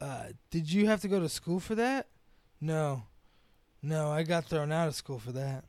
[0.00, 2.09] Uh, did you have to go to school for that?
[2.61, 3.03] No,
[3.83, 5.64] no, I got thrown out of school for that.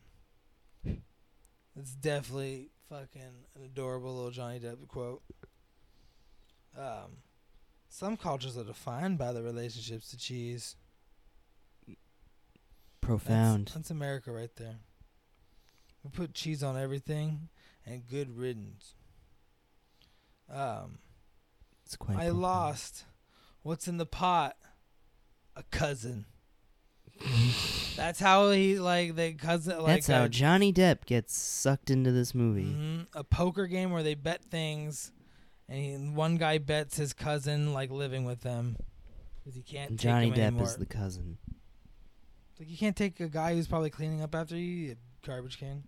[1.76, 3.22] It's definitely fucking
[3.56, 5.22] an adorable little Johnny Depp quote.
[6.76, 7.18] Um,
[7.92, 10.76] some cultures are defined by the relationships to cheese.
[13.02, 13.66] Profound.
[13.66, 14.76] That's, that's America right there.
[16.02, 17.50] We put cheese on everything,
[17.84, 18.94] and good riddance.
[20.50, 21.00] Um,
[21.84, 22.14] it's quite.
[22.14, 22.40] I profound.
[22.40, 23.04] lost.
[23.62, 24.56] What's in the pot?
[25.54, 26.24] A cousin.
[27.96, 29.78] That's how he like the cousin.
[29.78, 32.64] Like That's how a, Johnny Depp gets sucked into this movie.
[32.64, 35.12] Mhm, a poker game where they bet things,
[35.68, 38.76] and he, one guy bets his cousin like living with them
[39.38, 39.96] because he can't.
[39.96, 40.64] Johnny Depp anymore.
[40.64, 41.38] is the cousin.
[42.58, 44.96] like you can't take a guy who's probably cleaning up after you,
[45.26, 45.84] garbage can.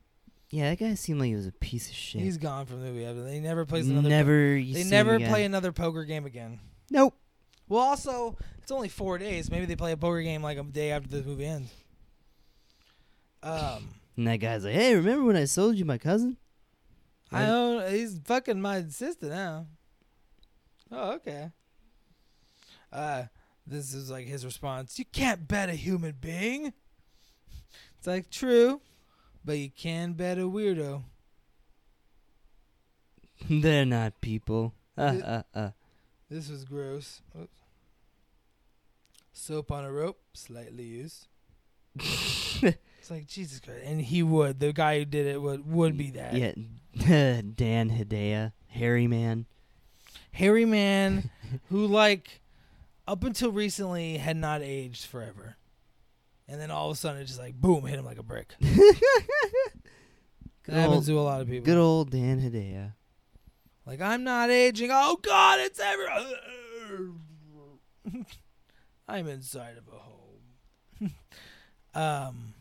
[0.51, 2.21] Yeah, that guy seemed like he was a piece of shit.
[2.21, 3.05] He's gone from the movie.
[3.05, 4.03] after- He never plays another.
[4.03, 4.57] po- never.
[4.57, 6.61] you they never play another poker game again.
[6.91, 7.17] Nope.
[7.69, 9.51] Well, also it's only four days.
[9.51, 11.73] Maybe they play a poker game like a day after the movie ends.
[13.43, 16.37] Um, And that guy's like, "Hey, remember when I sold you my cousin?"
[17.35, 17.91] I don't.
[17.91, 19.67] He's fucking my sister now.
[20.91, 21.51] Oh, okay.
[22.93, 23.25] Uh,
[23.67, 24.99] this is like his response.
[24.99, 26.73] You can't bet a human being.
[27.99, 28.81] It's like true,
[29.45, 31.03] but you can bet a weirdo.
[33.51, 34.75] They're not people.
[34.97, 35.71] Uh, Th- uh, uh.
[36.31, 37.21] This was gross.
[37.37, 37.51] Oops.
[39.33, 41.27] Soap on a rope, slightly used.
[43.05, 44.61] It's like Jesus Christ, and he would.
[44.61, 46.33] The guy who did it would would be that.
[46.35, 46.53] Yeah,
[47.57, 49.47] Dan Hedaya, Harry Man.
[50.33, 51.31] hairy man
[51.71, 52.41] who like
[53.07, 55.57] up until recently had not aged forever.
[56.49, 58.55] And then all of a sudden it just like boom hit him like a brick.
[58.61, 58.75] Good,
[60.67, 61.65] that happens old, to a lot of people.
[61.67, 62.93] Good old Dan Hedaya.
[63.87, 64.91] like i'm not aging.
[64.93, 66.07] Oh god it's ever
[69.09, 71.15] i'm inside of a home.
[71.95, 72.54] Um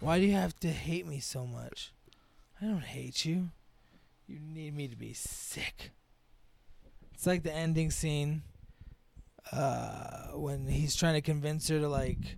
[0.00, 1.92] why do you have to hate me so much?
[2.60, 3.50] I don't hate you.
[4.26, 5.90] You need me to be sick.
[7.14, 8.42] It's like the ending scene
[9.52, 12.36] uh when he's trying to convince her to like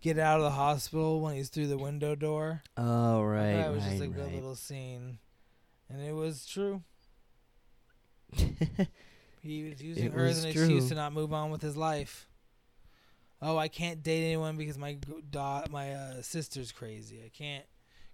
[0.00, 2.62] get out of the hospital when he's through the window door.
[2.76, 4.34] Oh right, that was right, just a good right.
[4.34, 5.18] little scene.
[5.88, 6.82] And it was true.
[9.44, 11.76] He was using It her as was an excuse to not move on with his
[11.76, 12.26] life
[13.44, 14.96] oh i can't date anyone because my
[15.30, 17.20] da- my uh, sister's crazy.
[17.24, 17.64] I can't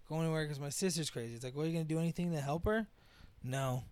[0.09, 1.35] go anywhere because my sister's crazy.
[1.35, 2.87] It's like what are you gonna do anything to help her?
[3.43, 3.85] No.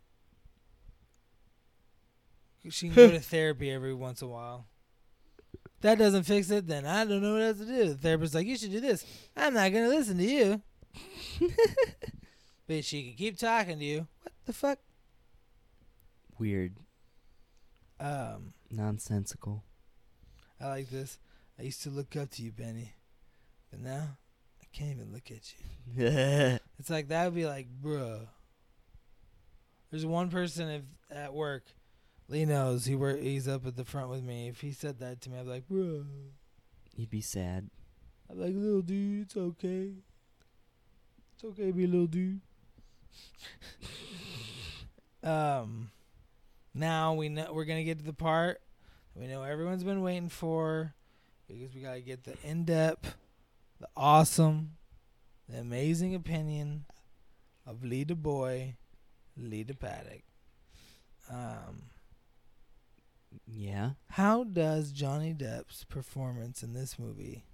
[2.69, 4.67] She can go to therapy every once in a while.
[5.81, 7.89] That doesn't fix it then i don't know what else to do.
[7.91, 9.05] The therapist's like you should do this.
[9.37, 10.63] I'm not gonna listen to you.
[12.69, 14.07] But she can keep talking to you.
[14.23, 14.79] What the fuck?
[16.39, 16.77] Weird,
[17.99, 18.53] um.
[18.71, 19.65] Nonsensical.
[20.61, 21.19] I like this.
[21.59, 22.93] I used to look up to you, Benny,
[23.71, 24.17] but now
[24.63, 26.59] I can't even look at you.
[26.79, 28.29] It's like that would be like, bruh.
[29.91, 31.65] There's one person if at work,
[32.29, 33.19] Lee knows he work.
[33.19, 34.47] He's up at the front with me.
[34.47, 36.07] If he said that to me, I'd be like, bruh.
[36.95, 37.69] You'd be sad.
[38.31, 39.95] I'm like, little dude, it's okay.
[41.35, 42.41] It's okay to be a little dude.
[45.25, 45.91] um,
[46.75, 48.61] now we know we're gonna get to the part
[49.19, 50.95] we know everyone's been waiting for
[51.49, 53.17] because we gotta get the in depth,
[53.81, 54.73] the awesome,
[55.49, 56.85] the amazing opinion
[57.67, 58.77] of Lee the Boy,
[59.37, 60.23] Lee the Paddock.
[61.31, 61.83] Um,
[63.47, 63.91] Yeah.
[64.11, 67.45] how does Johnny Depp's performance in this movie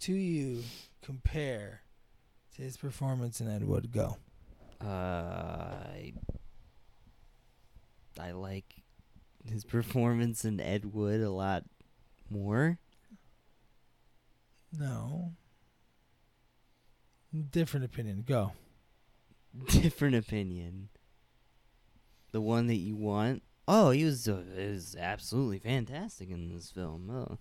[0.00, 0.62] to you
[1.02, 1.82] compare
[2.54, 3.90] to his performance in Ed Wood?
[3.92, 4.16] Go.
[4.80, 6.12] Uh, I
[8.18, 8.82] I like
[9.44, 11.64] his performance in Ed Wood a lot
[12.30, 12.78] more.
[14.72, 15.32] No.
[17.50, 18.24] Different opinion.
[18.26, 18.52] Go.
[19.68, 20.88] Different opinion.
[22.32, 23.42] The one that you want.
[23.68, 27.10] Oh, he was uh, was absolutely fantastic in this film.
[27.10, 27.38] Oh,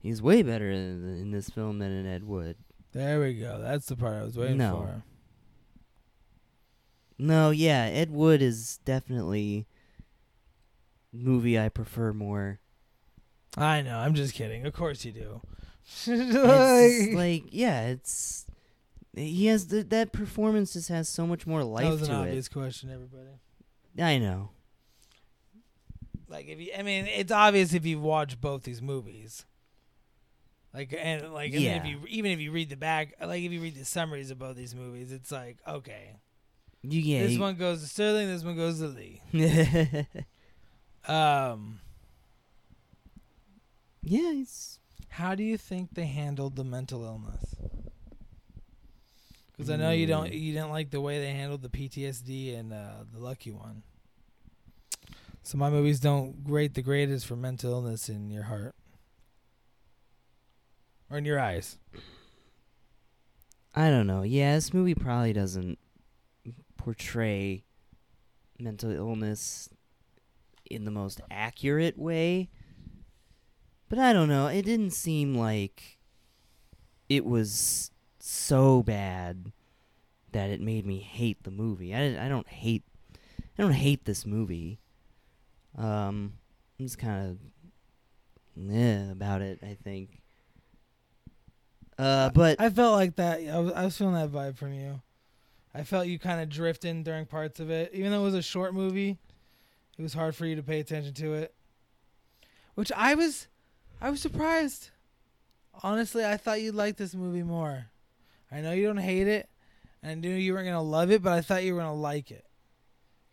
[0.00, 2.56] he's way better in, in this film than in Ed Wood.
[2.92, 3.60] There we go.
[3.60, 4.76] That's the part I was waiting No.
[4.76, 5.02] for.
[7.18, 9.66] No, yeah, Ed Wood is definitely
[11.12, 12.60] movie I prefer more.
[13.56, 13.98] I know.
[13.98, 14.66] I'm just kidding.
[14.66, 15.40] Of course you do.
[16.06, 18.46] It's like yeah, it's
[19.14, 22.14] he has the, that performance just has so much more life that was an to
[22.14, 23.30] obvious question, everybody.
[23.98, 24.50] I know.
[26.28, 29.44] Like if you, I mean, it's obvious if you've watched both these movies.
[30.74, 33.50] Like and like and then if you even if you read the back, like if
[33.52, 36.16] you read the summaries of both these movies, it's like okay,
[36.82, 37.22] You yeah.
[37.22, 39.22] this you- one goes to Sterling, this one goes to Lee.
[41.08, 41.78] Um.
[44.02, 44.80] Yeah, it's
[45.10, 47.54] how do you think they handled the mental illness?
[49.52, 50.40] Because I know you don't Mm.
[50.40, 53.82] you didn't like the way they handled the PTSD and uh, the Lucky One.
[55.42, 58.74] So my movies don't rate the greatest for mental illness in your heart.
[61.08, 61.78] or in your eyes?
[63.74, 64.22] I don't know.
[64.22, 65.78] Yeah, this movie probably doesn't
[66.76, 67.62] portray
[68.58, 69.68] mental illness
[70.68, 72.48] in the most accurate way.
[73.88, 74.48] But I don't know.
[74.48, 75.98] It didn't seem like
[77.08, 79.52] it was so bad
[80.32, 81.94] that it made me hate the movie.
[81.94, 82.82] I, I don't hate
[83.58, 84.78] I don't hate this movie.
[85.78, 86.34] Um,
[86.78, 87.38] I'm just kind of
[88.70, 89.60] yeah about it.
[89.62, 90.20] I think.
[91.98, 93.40] Uh, but I felt like that.
[93.40, 95.00] I was, I was feeling that vibe from you.
[95.74, 98.42] I felt you kind of drifting during parts of it, even though it was a
[98.42, 99.18] short movie.
[99.98, 101.54] It was hard for you to pay attention to it,
[102.74, 103.46] which I was,
[104.00, 104.90] I was surprised.
[105.82, 107.86] Honestly, I thought you'd like this movie more.
[108.50, 109.48] I know you don't hate it,
[110.02, 112.30] and I knew you weren't gonna love it, but I thought you were gonna like
[112.30, 112.44] it,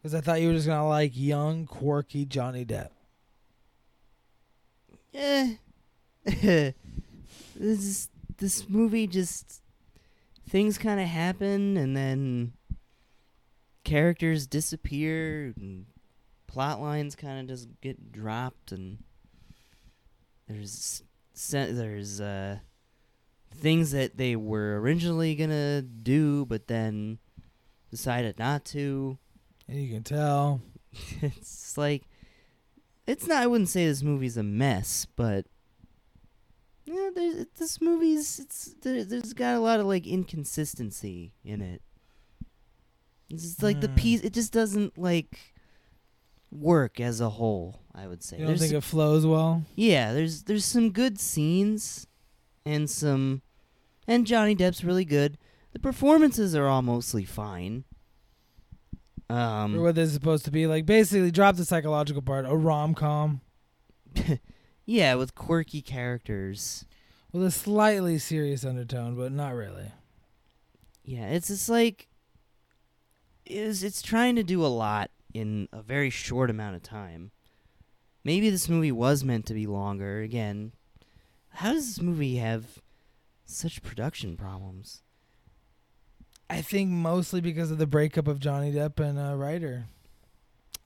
[0.01, 2.89] because I thought you were just gonna like young, quirky Johnny Depp.
[5.11, 5.51] Yeah,
[7.55, 9.61] this this movie just
[10.49, 12.53] things kind of happen and then
[13.84, 15.86] characters disappear and
[16.47, 18.97] plot lines kind of just get dropped and
[20.53, 21.03] there's
[21.51, 22.59] there's uh
[23.55, 27.17] things that they were originally gonna do but then
[27.91, 29.17] decided not to
[29.67, 30.61] And you can tell.
[31.21, 32.03] it's like
[33.05, 33.43] it's not.
[33.43, 35.45] I wouldn't say this movie's a mess, but
[36.85, 41.81] yeah, there's this movie's it's there, there's got a lot of like inconsistency in it.
[43.29, 43.95] It's just like the Hmm.
[43.95, 44.21] piece.
[44.21, 45.37] It just doesn't like
[46.53, 47.79] work as a whole.
[47.95, 48.37] I would say.
[48.37, 49.63] You don't There's think it flows well?
[49.75, 52.07] yeah, there's there's some good scenes
[52.65, 53.41] and some
[54.07, 55.37] and Johnny Depp's really good.
[55.73, 57.83] The performances are all mostly fine.
[59.29, 60.85] Um or what this is supposed to be like?
[60.85, 62.45] Basically, drop the psychological part.
[62.45, 63.41] A rom com
[64.85, 66.85] yeah, with quirky characters.
[67.31, 69.91] with a slightly serious undertone, but not really.
[71.03, 72.07] Yeah, it's just like
[73.45, 77.31] it's it's trying to do a lot in a very short amount of time.
[78.23, 80.21] Maybe this movie was meant to be longer.
[80.21, 80.73] Again,
[81.49, 82.81] how does this movie have
[83.45, 85.01] such production problems?
[86.49, 89.86] I think mostly because of the breakup of Johnny Depp and uh, Ryder.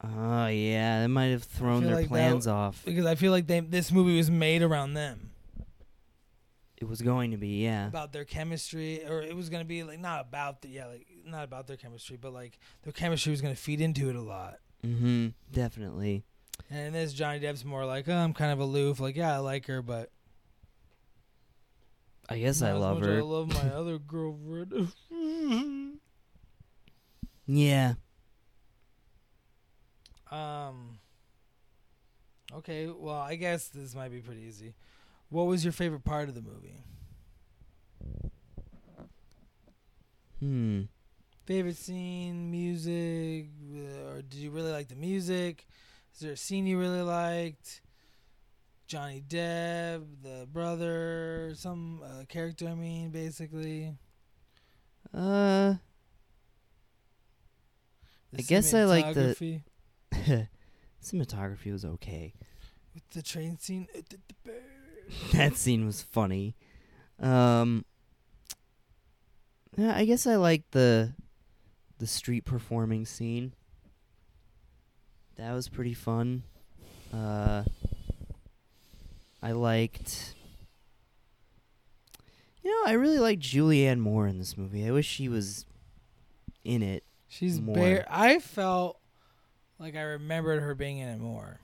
[0.03, 2.83] Oh yeah, that might have thrown their like that plans off.
[2.85, 5.31] Because I feel like they this movie was made around them
[6.77, 7.87] It was going to be, yeah.
[7.87, 11.43] about their chemistry, or it was gonna be like not about the yeah like not
[11.43, 14.59] about their chemistry, but like their chemistry was gonna feed into it a lot.
[14.85, 15.29] Mm-hmm.
[15.51, 16.23] Definitely.
[16.69, 19.65] And this Johnny Depp's more like oh, I'm kind of aloof, like yeah I like
[19.65, 20.11] her, but
[22.29, 23.17] I guess I love her.
[23.17, 24.91] I love my other girlfriend.
[27.47, 27.93] Yeah.
[30.29, 30.99] Um.
[32.53, 34.73] Okay, well, I guess this might be pretty easy.
[35.29, 36.83] What was your favorite part of the movie?
[40.39, 40.81] Hmm.
[41.45, 45.65] Favorite scene, music, uh, or did you really like the music?
[46.13, 47.81] Is there a scene you really liked?
[48.87, 52.67] Johnny Depp, the brother, some uh, character.
[52.67, 53.93] I mean, basically.
[55.13, 55.75] Uh.
[58.37, 59.35] I guess I like the-
[60.13, 60.47] cinematography
[61.03, 62.33] cinematography was okay.
[62.93, 63.87] with the train scene.
[65.33, 66.55] that scene was funny.
[67.19, 67.85] Um,
[69.75, 71.13] yeah, I guess I like the
[71.99, 73.53] the street performing scene.
[75.35, 76.43] That was pretty fun.
[77.13, 77.63] Uh,
[79.41, 80.33] I liked.
[82.63, 84.85] You know, I really liked Julianne Moore in this movie.
[84.85, 85.65] I wish she was
[86.65, 87.03] in it.
[87.27, 87.75] She's More.
[87.75, 88.05] bare.
[88.09, 88.99] I felt
[89.79, 91.59] like I remembered her being in it more,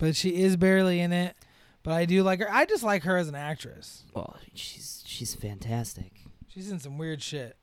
[0.00, 1.36] but she is barely in it.
[1.84, 2.50] But I do like her.
[2.50, 4.02] I just like her as an actress.
[4.12, 6.12] Well, she's she's fantastic.
[6.48, 7.56] She's in some weird shit.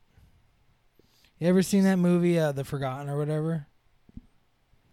[1.40, 3.68] You ever seen that movie, uh, The Forgotten or whatever?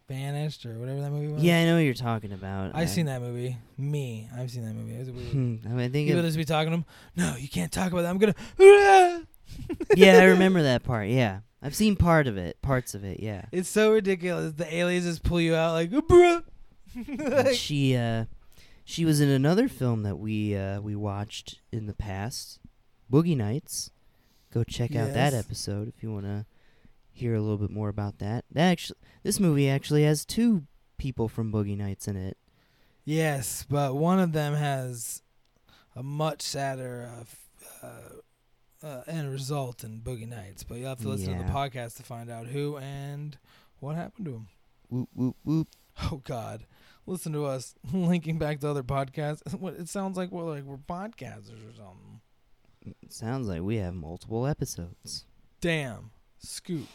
[0.08, 1.42] Vanished or whatever that movie was.
[1.42, 2.72] Yeah, I know what you're talking about.
[2.74, 3.56] I've seen that movie.
[3.78, 4.94] Me, I've seen that movie.
[4.94, 5.30] It was weird.
[5.30, 6.84] I, mean, I think People just be talking to him.
[7.16, 8.10] No, you can't talk about that.
[8.10, 8.34] I'm gonna.
[9.96, 11.08] yeah, I remember that part.
[11.08, 13.20] Yeah, I've seen part of it, parts of it.
[13.20, 14.52] Yeah, It's so ridiculous.
[14.52, 16.42] The aliens just pull you out like, bruh.
[16.94, 18.24] And she uh,
[18.84, 22.58] she was in another film that we uh, we watched in the past,
[23.12, 23.90] Boogie Nights.
[24.52, 26.46] Go check out that episode if you want to
[27.10, 28.44] hear a little bit more about that.
[28.52, 30.64] That actually, this movie actually has two
[30.96, 32.36] people from Boogie Nights in it.
[33.04, 35.22] yes, but one of them has
[35.96, 40.62] a much sadder uh, f- uh, uh, end result in Boogie Nights.
[40.62, 43.36] But you'll have to listen to the podcast to find out who and
[43.80, 44.48] what happened to him.
[44.88, 45.68] Whoop whoop whoop.
[46.12, 46.64] Oh God,
[47.06, 49.42] listen to us linking back to other podcasts.
[49.80, 52.20] It sounds like we're like we're podcasters or something.
[53.08, 55.24] Sounds like we have multiple episodes.
[55.60, 56.88] Damn, scoop,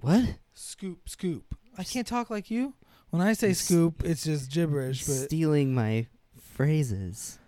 [0.00, 0.36] What?
[0.54, 1.54] scoop, scoop.
[1.78, 2.74] I can't talk like you.
[3.10, 5.06] When I say It's- scoop, it's just gibberish.
[5.06, 6.06] But Stealing my
[6.38, 7.38] phrases.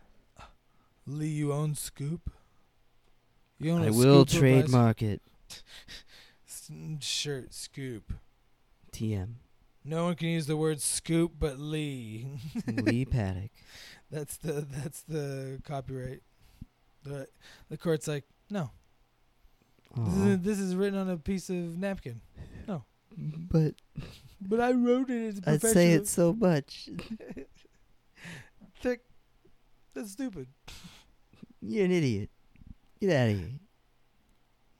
[1.06, 2.30] Lee, you own scoop.
[3.58, 5.20] You own I a will Scoop with trademark it.
[7.00, 8.12] shirt scoop.
[8.92, 9.34] TM.
[9.84, 12.26] No one can use the word scoop but Lee.
[12.66, 13.50] Lee Paddock.
[14.10, 16.22] that's the that's the copyright.
[17.04, 17.28] The
[17.68, 18.70] the court's like, no,
[19.96, 22.20] this is, this is written on a piece of napkin.
[22.66, 22.84] No.
[23.50, 23.74] But
[24.40, 26.88] But I wrote it as a I'd say it so much.
[28.80, 29.04] Thick.
[29.94, 30.48] That's stupid.
[31.62, 32.30] You're an idiot.
[33.00, 33.50] Get out of here.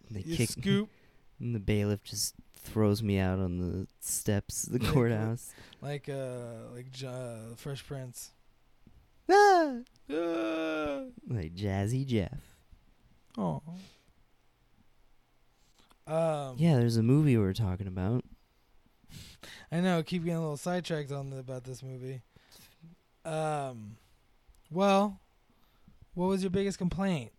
[0.09, 0.91] And they You kick scoop
[1.39, 2.35] and the bailiff just
[2.65, 5.53] throws me out on the steps of the Like, courthouse.
[5.81, 8.31] like uh like J- uh, Fresh Prince.
[9.31, 9.77] ah!
[10.11, 11.03] Ah!
[11.29, 12.39] Like Jazzy Jeff.
[13.39, 13.63] Oh.
[16.07, 18.25] Um, Yeah, there's a movie we were talking about.
[19.73, 20.03] I know.
[20.03, 22.23] Keep getting a little sidetracked on the, about this movie.
[23.25, 23.97] Um,
[24.71, 25.19] well,
[26.15, 27.33] what was your biggest complaint?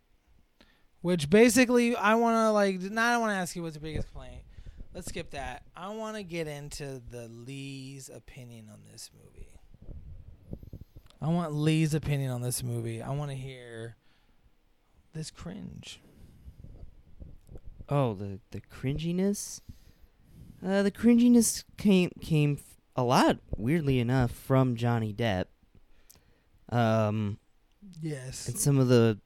[1.02, 2.82] Which basically, I want to like.
[2.82, 4.42] Not I want to ask you what's your biggest complaint.
[4.96, 5.64] Let's skip that.
[5.76, 9.50] I want to get into the Lee's opinion on this movie.
[11.22, 13.02] I want Lee's opinion on this movie.
[13.02, 13.98] I want to hear
[15.14, 16.00] this cringe.
[17.90, 19.60] Oh, the the cringiness.
[20.66, 22.60] Uh, the cringiness came came
[22.96, 25.46] a lot, weirdly enough, from Johnny Depp.
[26.70, 27.38] Um,
[28.02, 28.48] Yes.
[28.48, 29.20] and some of the,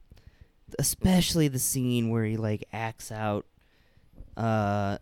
[0.80, 3.46] especially the scene where he like acts out,
[4.36, 4.98] uh,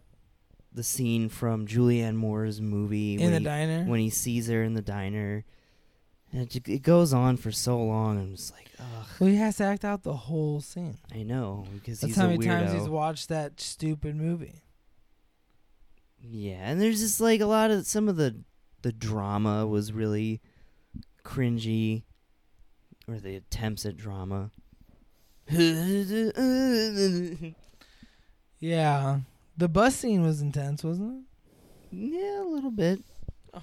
[0.78, 3.84] the scene from Julianne Moore's movie In when the he, diner.
[3.84, 5.44] when he sees her in the diner.
[6.32, 8.20] And it, it goes on for so long.
[8.20, 9.06] I'm just like, ugh.
[9.20, 10.98] well, he has to act out the whole scene.
[11.14, 14.62] I know because That's he's how many times he's watched that stupid movie.
[16.22, 18.36] Yeah, and there's just like a lot of some of the
[18.82, 20.42] the drama was really
[21.24, 22.04] cringy,
[23.08, 24.52] or the attempts at drama.
[28.60, 29.20] Yeah,
[29.58, 31.24] the bus scene was intense, wasn't
[31.92, 31.96] it?
[31.96, 33.00] yeah, a little bit.
[33.54, 33.62] it?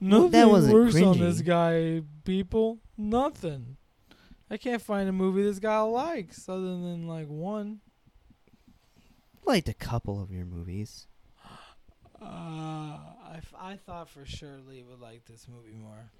[0.00, 2.78] Nothing that wasn't works on this guy, people.
[2.96, 3.76] Nothing.
[4.50, 7.80] I can't find a movie this guy likes other than like one.
[9.44, 11.06] Liked a couple of your movies.
[12.20, 16.10] Uh, I, f- I thought for sure Lee would like this movie more.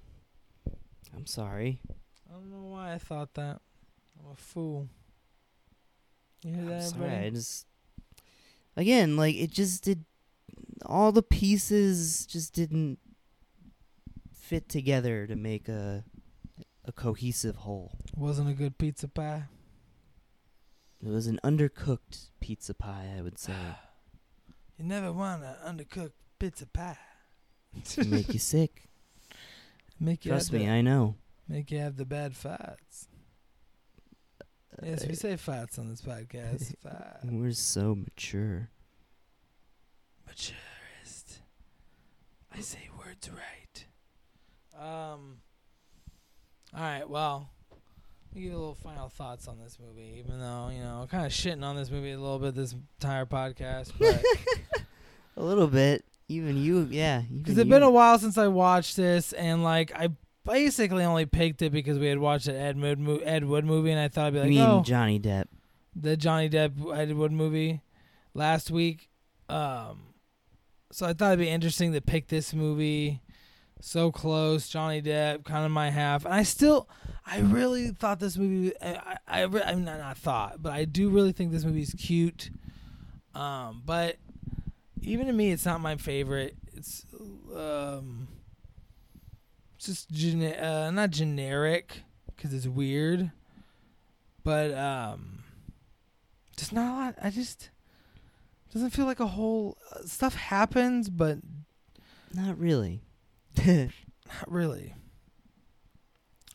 [1.15, 1.81] I'm sorry.
[2.29, 3.61] I don't know why I thought that.
[4.21, 4.89] I'm a fool.
[6.45, 7.11] You hear I'm that, sorry.
[7.11, 7.67] I just
[8.79, 10.05] again like it just did.
[10.87, 12.99] All the pieces just didn't
[14.33, 16.05] fit together to make a
[16.85, 17.99] a cohesive whole.
[18.17, 19.45] Wasn't a good pizza pie.
[21.05, 23.53] It was an undercooked pizza pie, I would say.
[24.79, 26.97] You never want an undercooked pizza pie.
[27.85, 28.89] to make you sick.
[30.01, 31.17] Make you Trust me, the, I know.
[31.49, 33.09] make you have the bad fights.
[34.83, 36.75] Yes, we say fats on this podcast.
[36.83, 37.25] Fight.
[37.25, 38.71] We're so mature.
[40.29, 41.39] Maturist.
[42.55, 43.85] I say words right.
[44.81, 45.39] Um.
[46.77, 47.09] All right.
[47.09, 50.17] Well, let me give you a little final thoughts on this movie.
[50.19, 53.27] Even though you know, kind of shitting on this movie a little bit this entire
[53.27, 54.23] podcast, but
[55.39, 56.05] A little bit.
[56.31, 57.23] Even you, yeah.
[57.33, 60.09] because it's been a while since I watched this, and like I
[60.45, 63.91] basically only picked it because we had watched that Ed Wood, mo- Ed Wood movie,
[63.91, 65.45] and I thought I'd be You like, mean oh, Johnny Depp?
[65.95, 67.81] the Johnny Depp Ed Wood movie
[68.35, 69.09] last week.
[69.49, 70.15] Um,
[70.93, 73.21] so I thought it'd be interesting to pick this movie.
[73.81, 76.89] So close, Johnny Depp, kind of my half, and I still,
[77.25, 78.73] I really thought this movie.
[78.83, 81.65] I, I, I, re- I mean, not, not thought, but I do really think this
[81.65, 82.51] movie's cute.
[83.37, 84.17] Um, but
[85.01, 86.57] even to me, it's not my favorite.
[86.75, 87.07] It's
[87.55, 88.27] um,
[89.79, 92.03] it's just gene- uh, not generic
[92.35, 93.31] because it's weird,
[94.43, 95.45] but um,
[96.57, 97.15] just not a lot.
[97.23, 97.71] I just
[98.73, 101.39] doesn't feel like a whole uh, stuff happens, but
[102.35, 103.03] Not really.
[103.67, 103.89] not
[104.49, 104.95] really.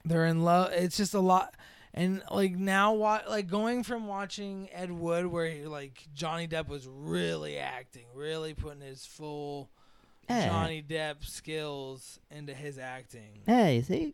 [0.04, 0.74] They're in love.
[0.74, 1.56] It's just a lot,
[1.94, 6.68] and like now, what like going from watching Ed Wood, where he, like Johnny Depp
[6.68, 9.70] was really acting, really putting his full
[10.28, 10.48] Hey.
[10.48, 13.42] Johnny Depp skills into his acting.
[13.46, 14.14] Hey, see,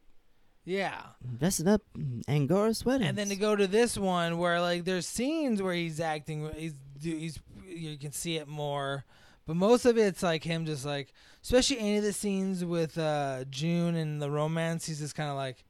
[0.66, 1.00] Yeah.
[1.38, 1.82] dressing up
[2.28, 3.08] Angora sweaters.
[3.08, 6.74] And then to go to this one where like there's scenes where he's acting, he's
[7.02, 9.06] he's you can see it more,
[9.46, 13.46] But most of it's like him just like, especially any of the scenes with uh,
[13.50, 14.86] Joon and the romance.
[14.88, 15.64] He's just kind of like,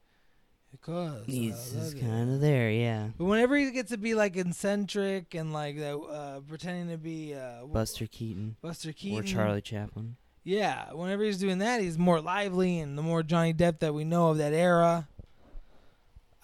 [0.70, 3.08] because He's just kind of there, yeah.
[3.18, 7.66] But whenever he gets to be like eccentric and like uh, pretending to be uh,
[7.66, 10.16] Buster Keaton Buster Keaton or Charlie Chaplin.
[10.42, 14.04] Yeah, whenever he's doing that, he's more lively and the more Johnny Depp that we
[14.04, 15.08] know of that era.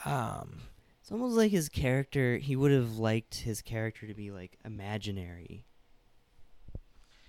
[0.05, 0.61] Um,
[1.01, 2.37] It's almost like his character.
[2.37, 5.65] He would have liked his character to be like imaginary.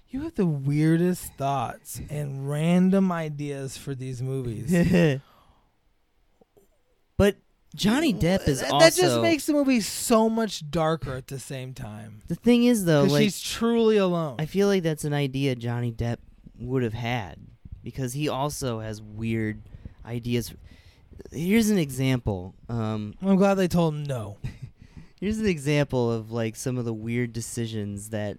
[0.09, 4.71] you have the weirdest thoughts and random ideas for these movies.
[7.17, 7.37] but
[7.75, 11.39] Johnny Depp is that, also that just makes the movie so much darker at the
[11.39, 12.21] same time.
[12.27, 13.03] the thing is though.
[13.03, 14.35] Like she's truly alone.
[14.39, 16.17] I feel like that's an idea Johnny Depp
[16.59, 17.39] would have had
[17.83, 19.61] because he also has weird
[20.05, 20.53] ideas.
[21.31, 22.55] Here's an example.
[22.69, 24.37] Um, I'm glad they told him no.
[25.19, 28.37] here's an example of like some of the weird decisions that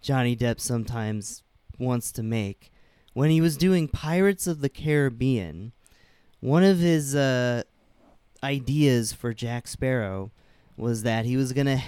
[0.00, 1.42] Johnny Depp sometimes
[1.78, 2.70] wants to make.
[3.12, 5.72] When he was doing Pirates of the Caribbean,
[6.40, 7.62] one of his uh,
[8.42, 10.30] ideas for Jack Sparrow
[10.76, 11.82] was that he was gonna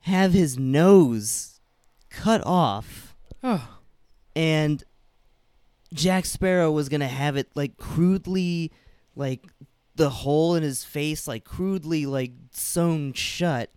[0.00, 1.60] have his nose
[2.08, 3.06] cut off
[3.42, 3.75] Oh,
[4.36, 4.84] and
[5.94, 8.70] Jack Sparrow was gonna have it like crudely,
[9.16, 9.42] like
[9.96, 13.70] the hole in his face, like crudely, like sewn shut,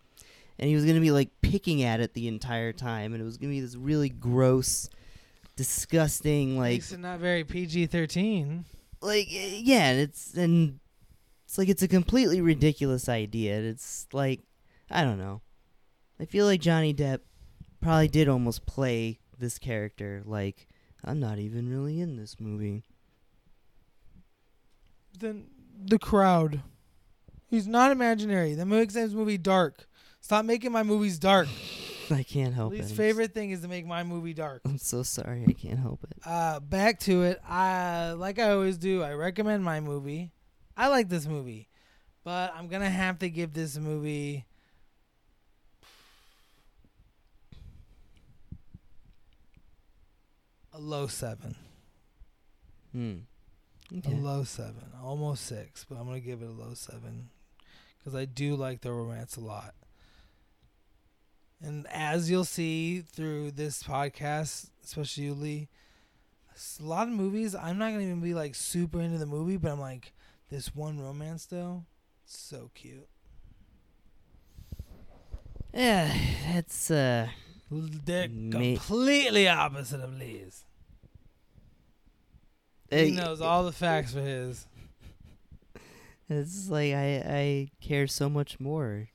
[0.60, 3.38] and he was gonna be like picking at it the entire time, and it was
[3.38, 4.90] gonna be this really gross,
[5.56, 8.66] disgusting, like, makes it not very PG-13.
[9.02, 10.80] like eh, yeah, it's and
[11.46, 13.60] it's like it's a completely ridiculous idea.
[13.62, 14.42] It's like
[14.92, 15.42] I don't know.
[16.20, 17.20] I feel like Johnny Depp
[17.80, 20.68] probably did almost play this character like
[21.04, 22.84] I'm not even really in this movie.
[25.18, 25.48] Then
[25.82, 26.62] the crowd.
[27.48, 28.54] He's not imaginary.
[28.54, 29.88] That makes his movie dark.
[30.22, 31.48] Stop making my movies dark.
[32.12, 32.78] I can't help it.
[32.78, 34.62] Least I'm favorite thing is to make my movie dark.
[34.66, 35.46] I'm so sorry.
[35.48, 36.18] I can't help it.
[36.26, 37.40] Uh, back to it.
[37.48, 39.04] I like I always do.
[39.04, 40.32] I recommend my movie.
[40.76, 41.70] I like this movie,
[42.24, 44.46] but I'm gonna have to give this movie.
[50.80, 51.56] A low seven.
[52.94, 53.18] Hmm.
[53.92, 54.86] A low seven.
[55.04, 57.32] Almost six, but I'm gonna give it a low seven
[57.98, 59.76] because I do like the romance a lot.
[61.62, 65.68] And as you'll see through this podcast, especially you, Lee,
[66.80, 69.74] a lot of movies I'm not gonna even be like super into the movie, but
[69.74, 70.14] I'm like
[70.50, 71.84] this one romance though,
[72.26, 73.10] so cute.
[75.74, 76.16] Yeah,
[76.54, 77.28] that's uh.
[77.70, 80.64] They're completely opposite of Lee's.
[82.92, 84.66] He knows all the facts for his.
[86.30, 89.10] It's like I I care so much more.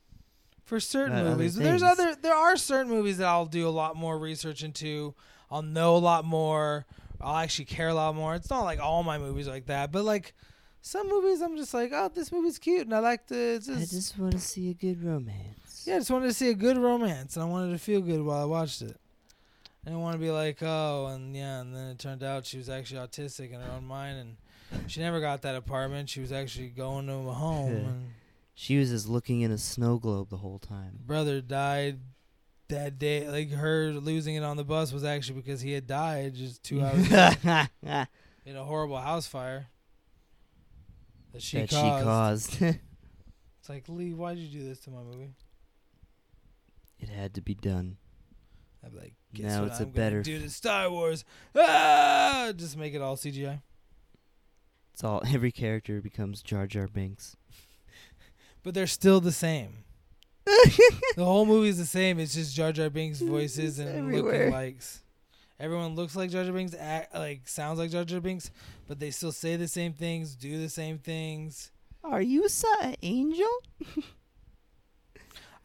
[0.63, 1.55] for certain uh, movies.
[1.55, 5.13] There's other there are certain movies that I'll do a lot more research into.
[5.49, 6.85] I'll know a lot more.
[7.21, 8.35] I'll actually care a lot more.
[8.35, 10.33] It's not like all my movies are like that, but like
[10.81, 13.35] some movies I'm just like, oh, this movie's cute, and I like to.
[13.55, 15.85] It's I just, just want to see a good romance.
[15.85, 18.21] yeah, I just wanted to see a good romance, and I wanted to feel good
[18.21, 18.97] while I watched it.
[19.85, 22.57] I didn't want to be like, oh, and yeah, and then it turned out she
[22.57, 26.09] was actually autistic in her own mind, and she never got that apartment.
[26.09, 28.09] She was actually going to a home, and
[28.55, 30.99] She was just looking in a snow globe the whole time.
[31.05, 31.99] brother died
[32.69, 33.29] that day.
[33.29, 36.81] Like her losing it on the bus was actually because he had died just two
[36.83, 37.65] hours ago
[38.45, 39.67] in a horrible house fire
[41.31, 42.51] that she that caused.
[42.53, 42.79] she caused.
[43.59, 45.33] It's like Lee, why'd you do this to my movie?
[46.99, 47.97] it had to be done.
[48.85, 51.25] I'd be like, guess Now what it's a I'm gonna better do to Star Wars?
[51.55, 52.51] Ah!
[52.55, 53.61] Just make it all CGI.
[54.93, 57.35] It's all every character becomes Jar Jar Binks.
[58.63, 59.83] But they're still the same.
[61.15, 62.17] the whole movie's the same.
[62.19, 64.33] It's just Jar Jar Binks voices and everywhere.
[64.39, 65.03] looking likes.
[65.59, 68.49] Everyone looks like Jar Jar Binks, act, like sounds like Jar Jar Binks,
[68.87, 71.69] but they still say the same things, do the same things.
[72.03, 72.47] Are you
[72.81, 73.47] an angel?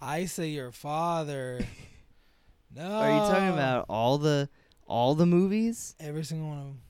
[0.00, 1.60] I say your father.
[2.74, 2.84] No.
[2.90, 4.48] Are you talking about all the
[4.86, 5.94] all the movies?
[6.00, 6.80] every single one of them?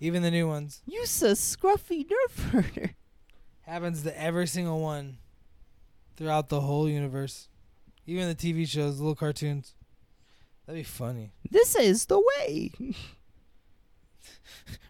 [0.00, 2.94] Even the new ones You a scruffy nerf herder.
[3.62, 5.18] happens to every single one
[6.16, 7.48] throughout the whole universe.
[8.06, 9.74] Even the TV shows, the little cartoons.
[10.66, 11.30] That'd be funny.
[11.50, 12.72] This is the way.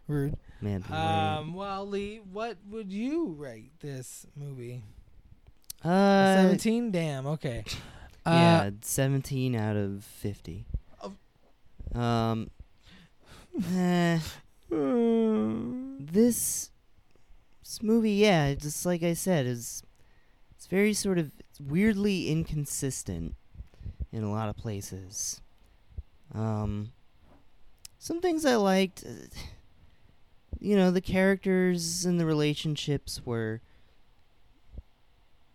[0.08, 0.36] Rude.
[0.60, 1.54] Man, Um.
[1.54, 4.82] Well, Lee, what would you rate this movie?
[5.84, 6.90] uh, Seventeen.
[6.90, 7.26] Damn.
[7.26, 7.64] Okay.
[8.24, 10.64] Uh, yeah, seventeen out of fifty.
[11.02, 12.00] Oh.
[12.00, 12.50] Um,
[13.74, 14.18] eh,
[14.70, 16.70] this
[17.62, 19.82] this movie, yeah, just like I said, is
[20.50, 23.34] it's very sort of weirdly inconsistent.
[24.12, 25.40] in a lot of places.
[26.34, 26.92] Um,
[27.98, 29.26] some things I liked, uh,
[30.60, 33.60] you know, the characters and the relationships were,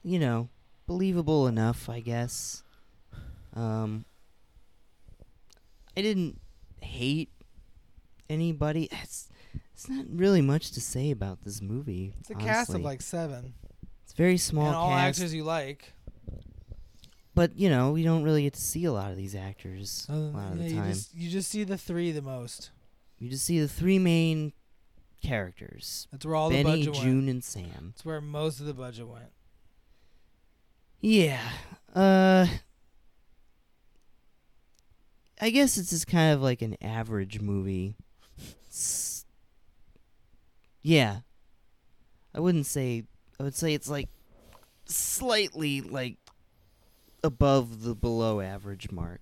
[0.04, 0.50] you know,
[0.88, 2.64] believable enough, I guess.
[3.54, 4.06] Um,
[5.96, 6.40] I didn't
[6.82, 7.30] hate
[8.30, 8.88] anybody.
[8.92, 9.30] It's,
[9.74, 12.14] it's not really much to say about this movie.
[12.20, 13.54] It's a cast of like seven,
[14.04, 15.94] it's very small and all cast, actors you like.
[17.36, 20.14] but you know we don't really get to see a lot of these actors Uh,
[20.14, 20.92] a lot of yeah, the you time.
[20.92, 22.72] just you just see the three the most.
[23.20, 24.54] You just see the three main
[25.24, 27.04] characters: That's where all the Benny, budget went.
[27.04, 27.94] Joon, and Sam.
[27.96, 29.32] That's where most of the budget went.
[31.02, 31.42] Yeah.
[31.96, 32.48] Uh
[35.40, 37.96] I guess it's just kind of like an average movie.
[38.70, 39.26] S-
[40.82, 41.18] yeah.
[42.34, 43.04] I wouldn't say
[43.40, 44.10] I would say it's like
[44.86, 46.18] slightly like
[47.24, 49.22] above the below average mark.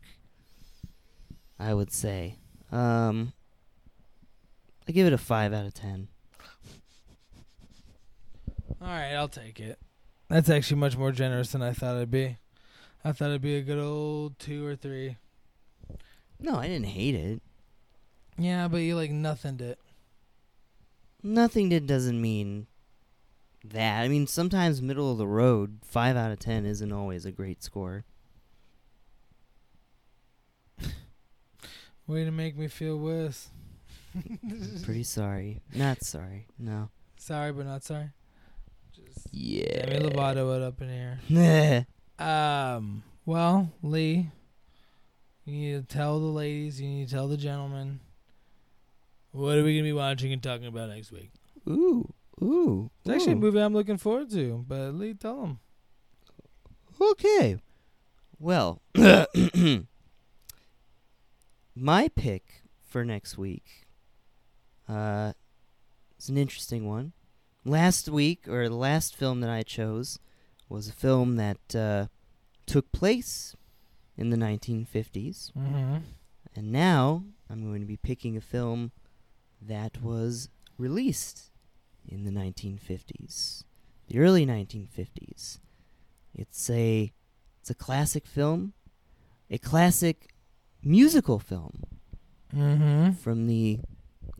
[1.59, 2.37] I would say.
[2.71, 3.33] Um
[4.87, 6.07] I give it a 5 out of 10.
[8.79, 9.79] All right, I'll take it.
[10.27, 12.37] That's actually much more generous than I thought it'd be.
[13.03, 15.17] I thought it'd be a good old two or three.
[16.39, 17.41] No, I didn't hate it.
[18.37, 19.79] Yeah, but you like nothing it.
[21.23, 22.67] Nothing that doesn't mean
[23.63, 24.01] that.
[24.01, 27.63] I mean, sometimes middle of the road, 5 out of 10 isn't always a great
[27.63, 28.03] score.
[32.07, 33.49] Way to make me feel worse.
[34.83, 35.61] Pretty sorry.
[35.73, 36.45] Not sorry.
[36.59, 36.89] No.
[37.17, 38.11] Sorry, but not sorry.
[39.37, 39.85] Yeah.
[39.85, 41.19] Demi Lovato it up in here.
[41.27, 41.83] Yeah.
[42.77, 43.03] Um.
[43.25, 44.29] Well, Lee,
[45.43, 46.79] you need to tell the ladies.
[46.79, 47.99] You need to tell the gentlemen.
[49.31, 51.31] What are we gonna be watching and talking about next week?
[51.67, 52.13] ooh.
[52.41, 52.89] Ooh.
[53.01, 54.63] It's actually a movie I'm looking forward to.
[54.67, 55.59] But Lee, tell them.
[57.01, 57.57] Okay.
[58.39, 58.81] Well,
[61.75, 63.65] my pick for next week
[64.87, 65.33] uh
[66.17, 67.11] is an interesting one.
[67.65, 70.19] Last week or the last film that I chose
[70.69, 72.05] was a film that uh,
[72.65, 73.55] took place
[74.17, 75.51] in the 1950s.
[75.53, 75.97] Mm-hmm.
[76.55, 78.91] And now I'm going to be picking a film
[79.61, 81.49] that was released
[82.07, 83.63] in the 1950s,
[84.07, 85.59] the early 1950s.
[86.33, 87.11] It's a
[87.61, 88.73] it's a classic film,
[89.49, 90.33] a classic
[90.83, 91.83] musical film
[92.55, 93.13] Mm-hmm.
[93.13, 93.79] from the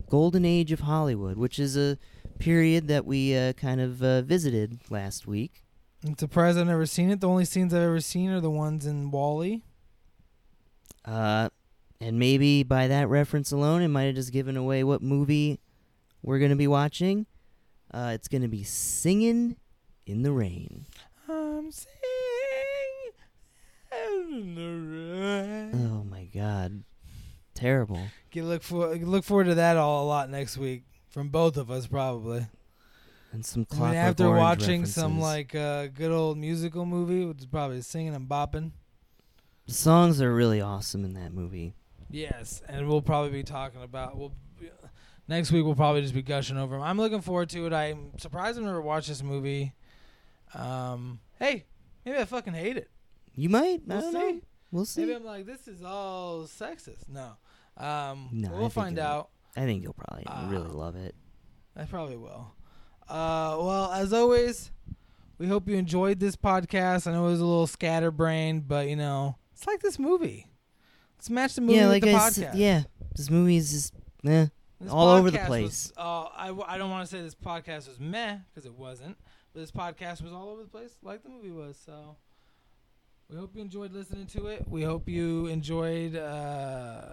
[0.08, 1.98] golden age of Hollywood, which is a
[2.38, 5.62] period that we uh, kind of uh, visited last week.
[6.04, 7.20] I'm surprised I've never seen it.
[7.20, 9.62] The only scenes I've ever seen are the ones in WALL-E.
[11.04, 11.48] Uh,
[12.00, 15.60] and maybe by that reference alone, it might have just given away what movie
[16.22, 17.26] we're going to be watching.
[17.92, 19.56] Uh, it's going to be Singing
[20.04, 20.86] in the Rain.
[21.28, 21.96] I'm singing
[24.32, 25.90] in the rain.
[25.90, 26.84] Oh my god.
[27.54, 28.02] Terrible.
[28.30, 30.84] Get look for look forward to that all a lot next week
[31.16, 32.46] from both of us probably.
[33.32, 37.38] And some I mean, after Orange watching some like uh, good old musical movie, which
[37.38, 38.72] is probably singing and bopping.
[39.66, 41.72] The songs are really awesome in that movie.
[42.10, 44.18] Yes, and we'll probably be talking about.
[44.18, 44.32] We'll
[45.26, 45.64] next week.
[45.64, 46.84] We'll probably just be gushing over them.
[46.84, 47.72] I'm looking forward to it.
[47.72, 49.72] I'm surprised I've never watched this movie.
[50.52, 51.64] Um, hey,
[52.04, 52.90] maybe I fucking hate it.
[53.34, 53.80] You might.
[53.86, 54.18] We'll don't see.
[54.18, 54.40] know.
[54.70, 55.00] We'll see.
[55.00, 57.08] Maybe I'm like, this is all sexist.
[57.08, 57.32] No.
[57.78, 59.30] Um, No, we'll think find out.
[59.56, 61.14] I think you'll probably really Uh, love it.
[61.76, 62.52] I probably will.
[63.08, 64.70] Uh, well, as always,
[65.38, 67.06] we hope you enjoyed this podcast.
[67.06, 70.46] I know it was a little scatterbrained, but you know, it's like this movie.
[71.16, 72.32] Let's match the movie Yeah, with like the I podcast.
[72.32, 72.82] said, yeah.
[73.14, 73.94] This movie is just
[74.26, 74.46] eh.
[74.90, 75.62] All over the place.
[75.62, 78.74] Was, uh, I, w- I don't want to say this podcast was meh because it
[78.74, 79.16] wasn't,
[79.54, 81.78] but this podcast was all over the place like the movie was.
[81.84, 82.16] So
[83.30, 84.68] we hope you enjoyed listening to it.
[84.68, 86.14] We hope you enjoyed.
[86.16, 87.12] Uh,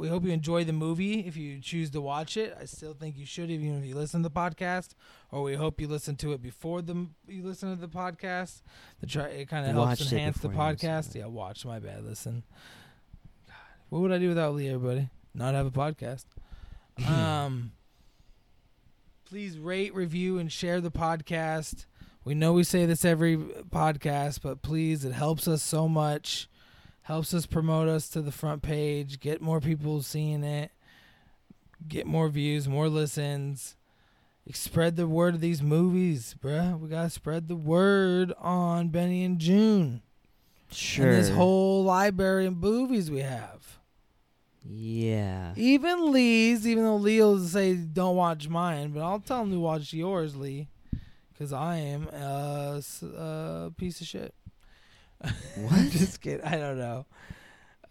[0.00, 2.56] we hope you enjoy the movie if you choose to watch it.
[2.58, 4.94] I still think you should, even if you listen to the podcast.
[5.30, 8.62] Or we hope you listen to it before the you listen to the podcast.
[9.00, 11.14] To try, it kind of helps enhance the before you listen podcast.
[11.14, 11.66] Yeah, watch.
[11.66, 12.02] My bad.
[12.02, 12.44] Listen.
[13.46, 13.54] God,
[13.90, 14.68] what would I do without Lee?
[14.68, 16.24] Everybody, not have a podcast.
[17.06, 17.72] um,
[19.26, 21.84] please rate, review, and share the podcast.
[22.24, 26.48] We know we say this every podcast, but please, it helps us so much.
[27.02, 30.70] Helps us promote us to the front page, get more people seeing it,
[31.88, 33.76] get more views, more listens.
[34.52, 36.78] Spread the word of these movies, bruh.
[36.78, 40.02] We gotta spread the word on Benny and Joon
[40.72, 41.06] Sure.
[41.06, 43.78] and this whole library of movies we have.
[44.64, 45.52] yeah.
[45.56, 49.60] Even Lee's, even though Lee will say don't watch mine, but I'll tell him to
[49.60, 50.68] watch yours, Lee,
[51.32, 54.34] because I am a piece of shit.
[55.20, 55.32] What?
[55.90, 56.44] Just kidding.
[56.44, 57.06] I don't know.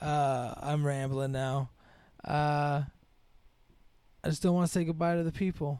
[0.01, 1.69] Uh, I'm rambling now.
[2.23, 2.83] Uh,
[4.23, 5.79] I just don't want to say goodbye to the people,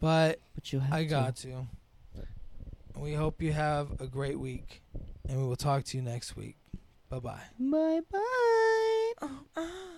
[0.00, 1.08] but But you have I to.
[1.08, 1.66] got to.
[2.96, 4.82] We hope you have a great week,
[5.28, 6.56] and we will talk to you next week.
[7.10, 7.40] Bye bye.
[7.58, 9.94] Bye bye.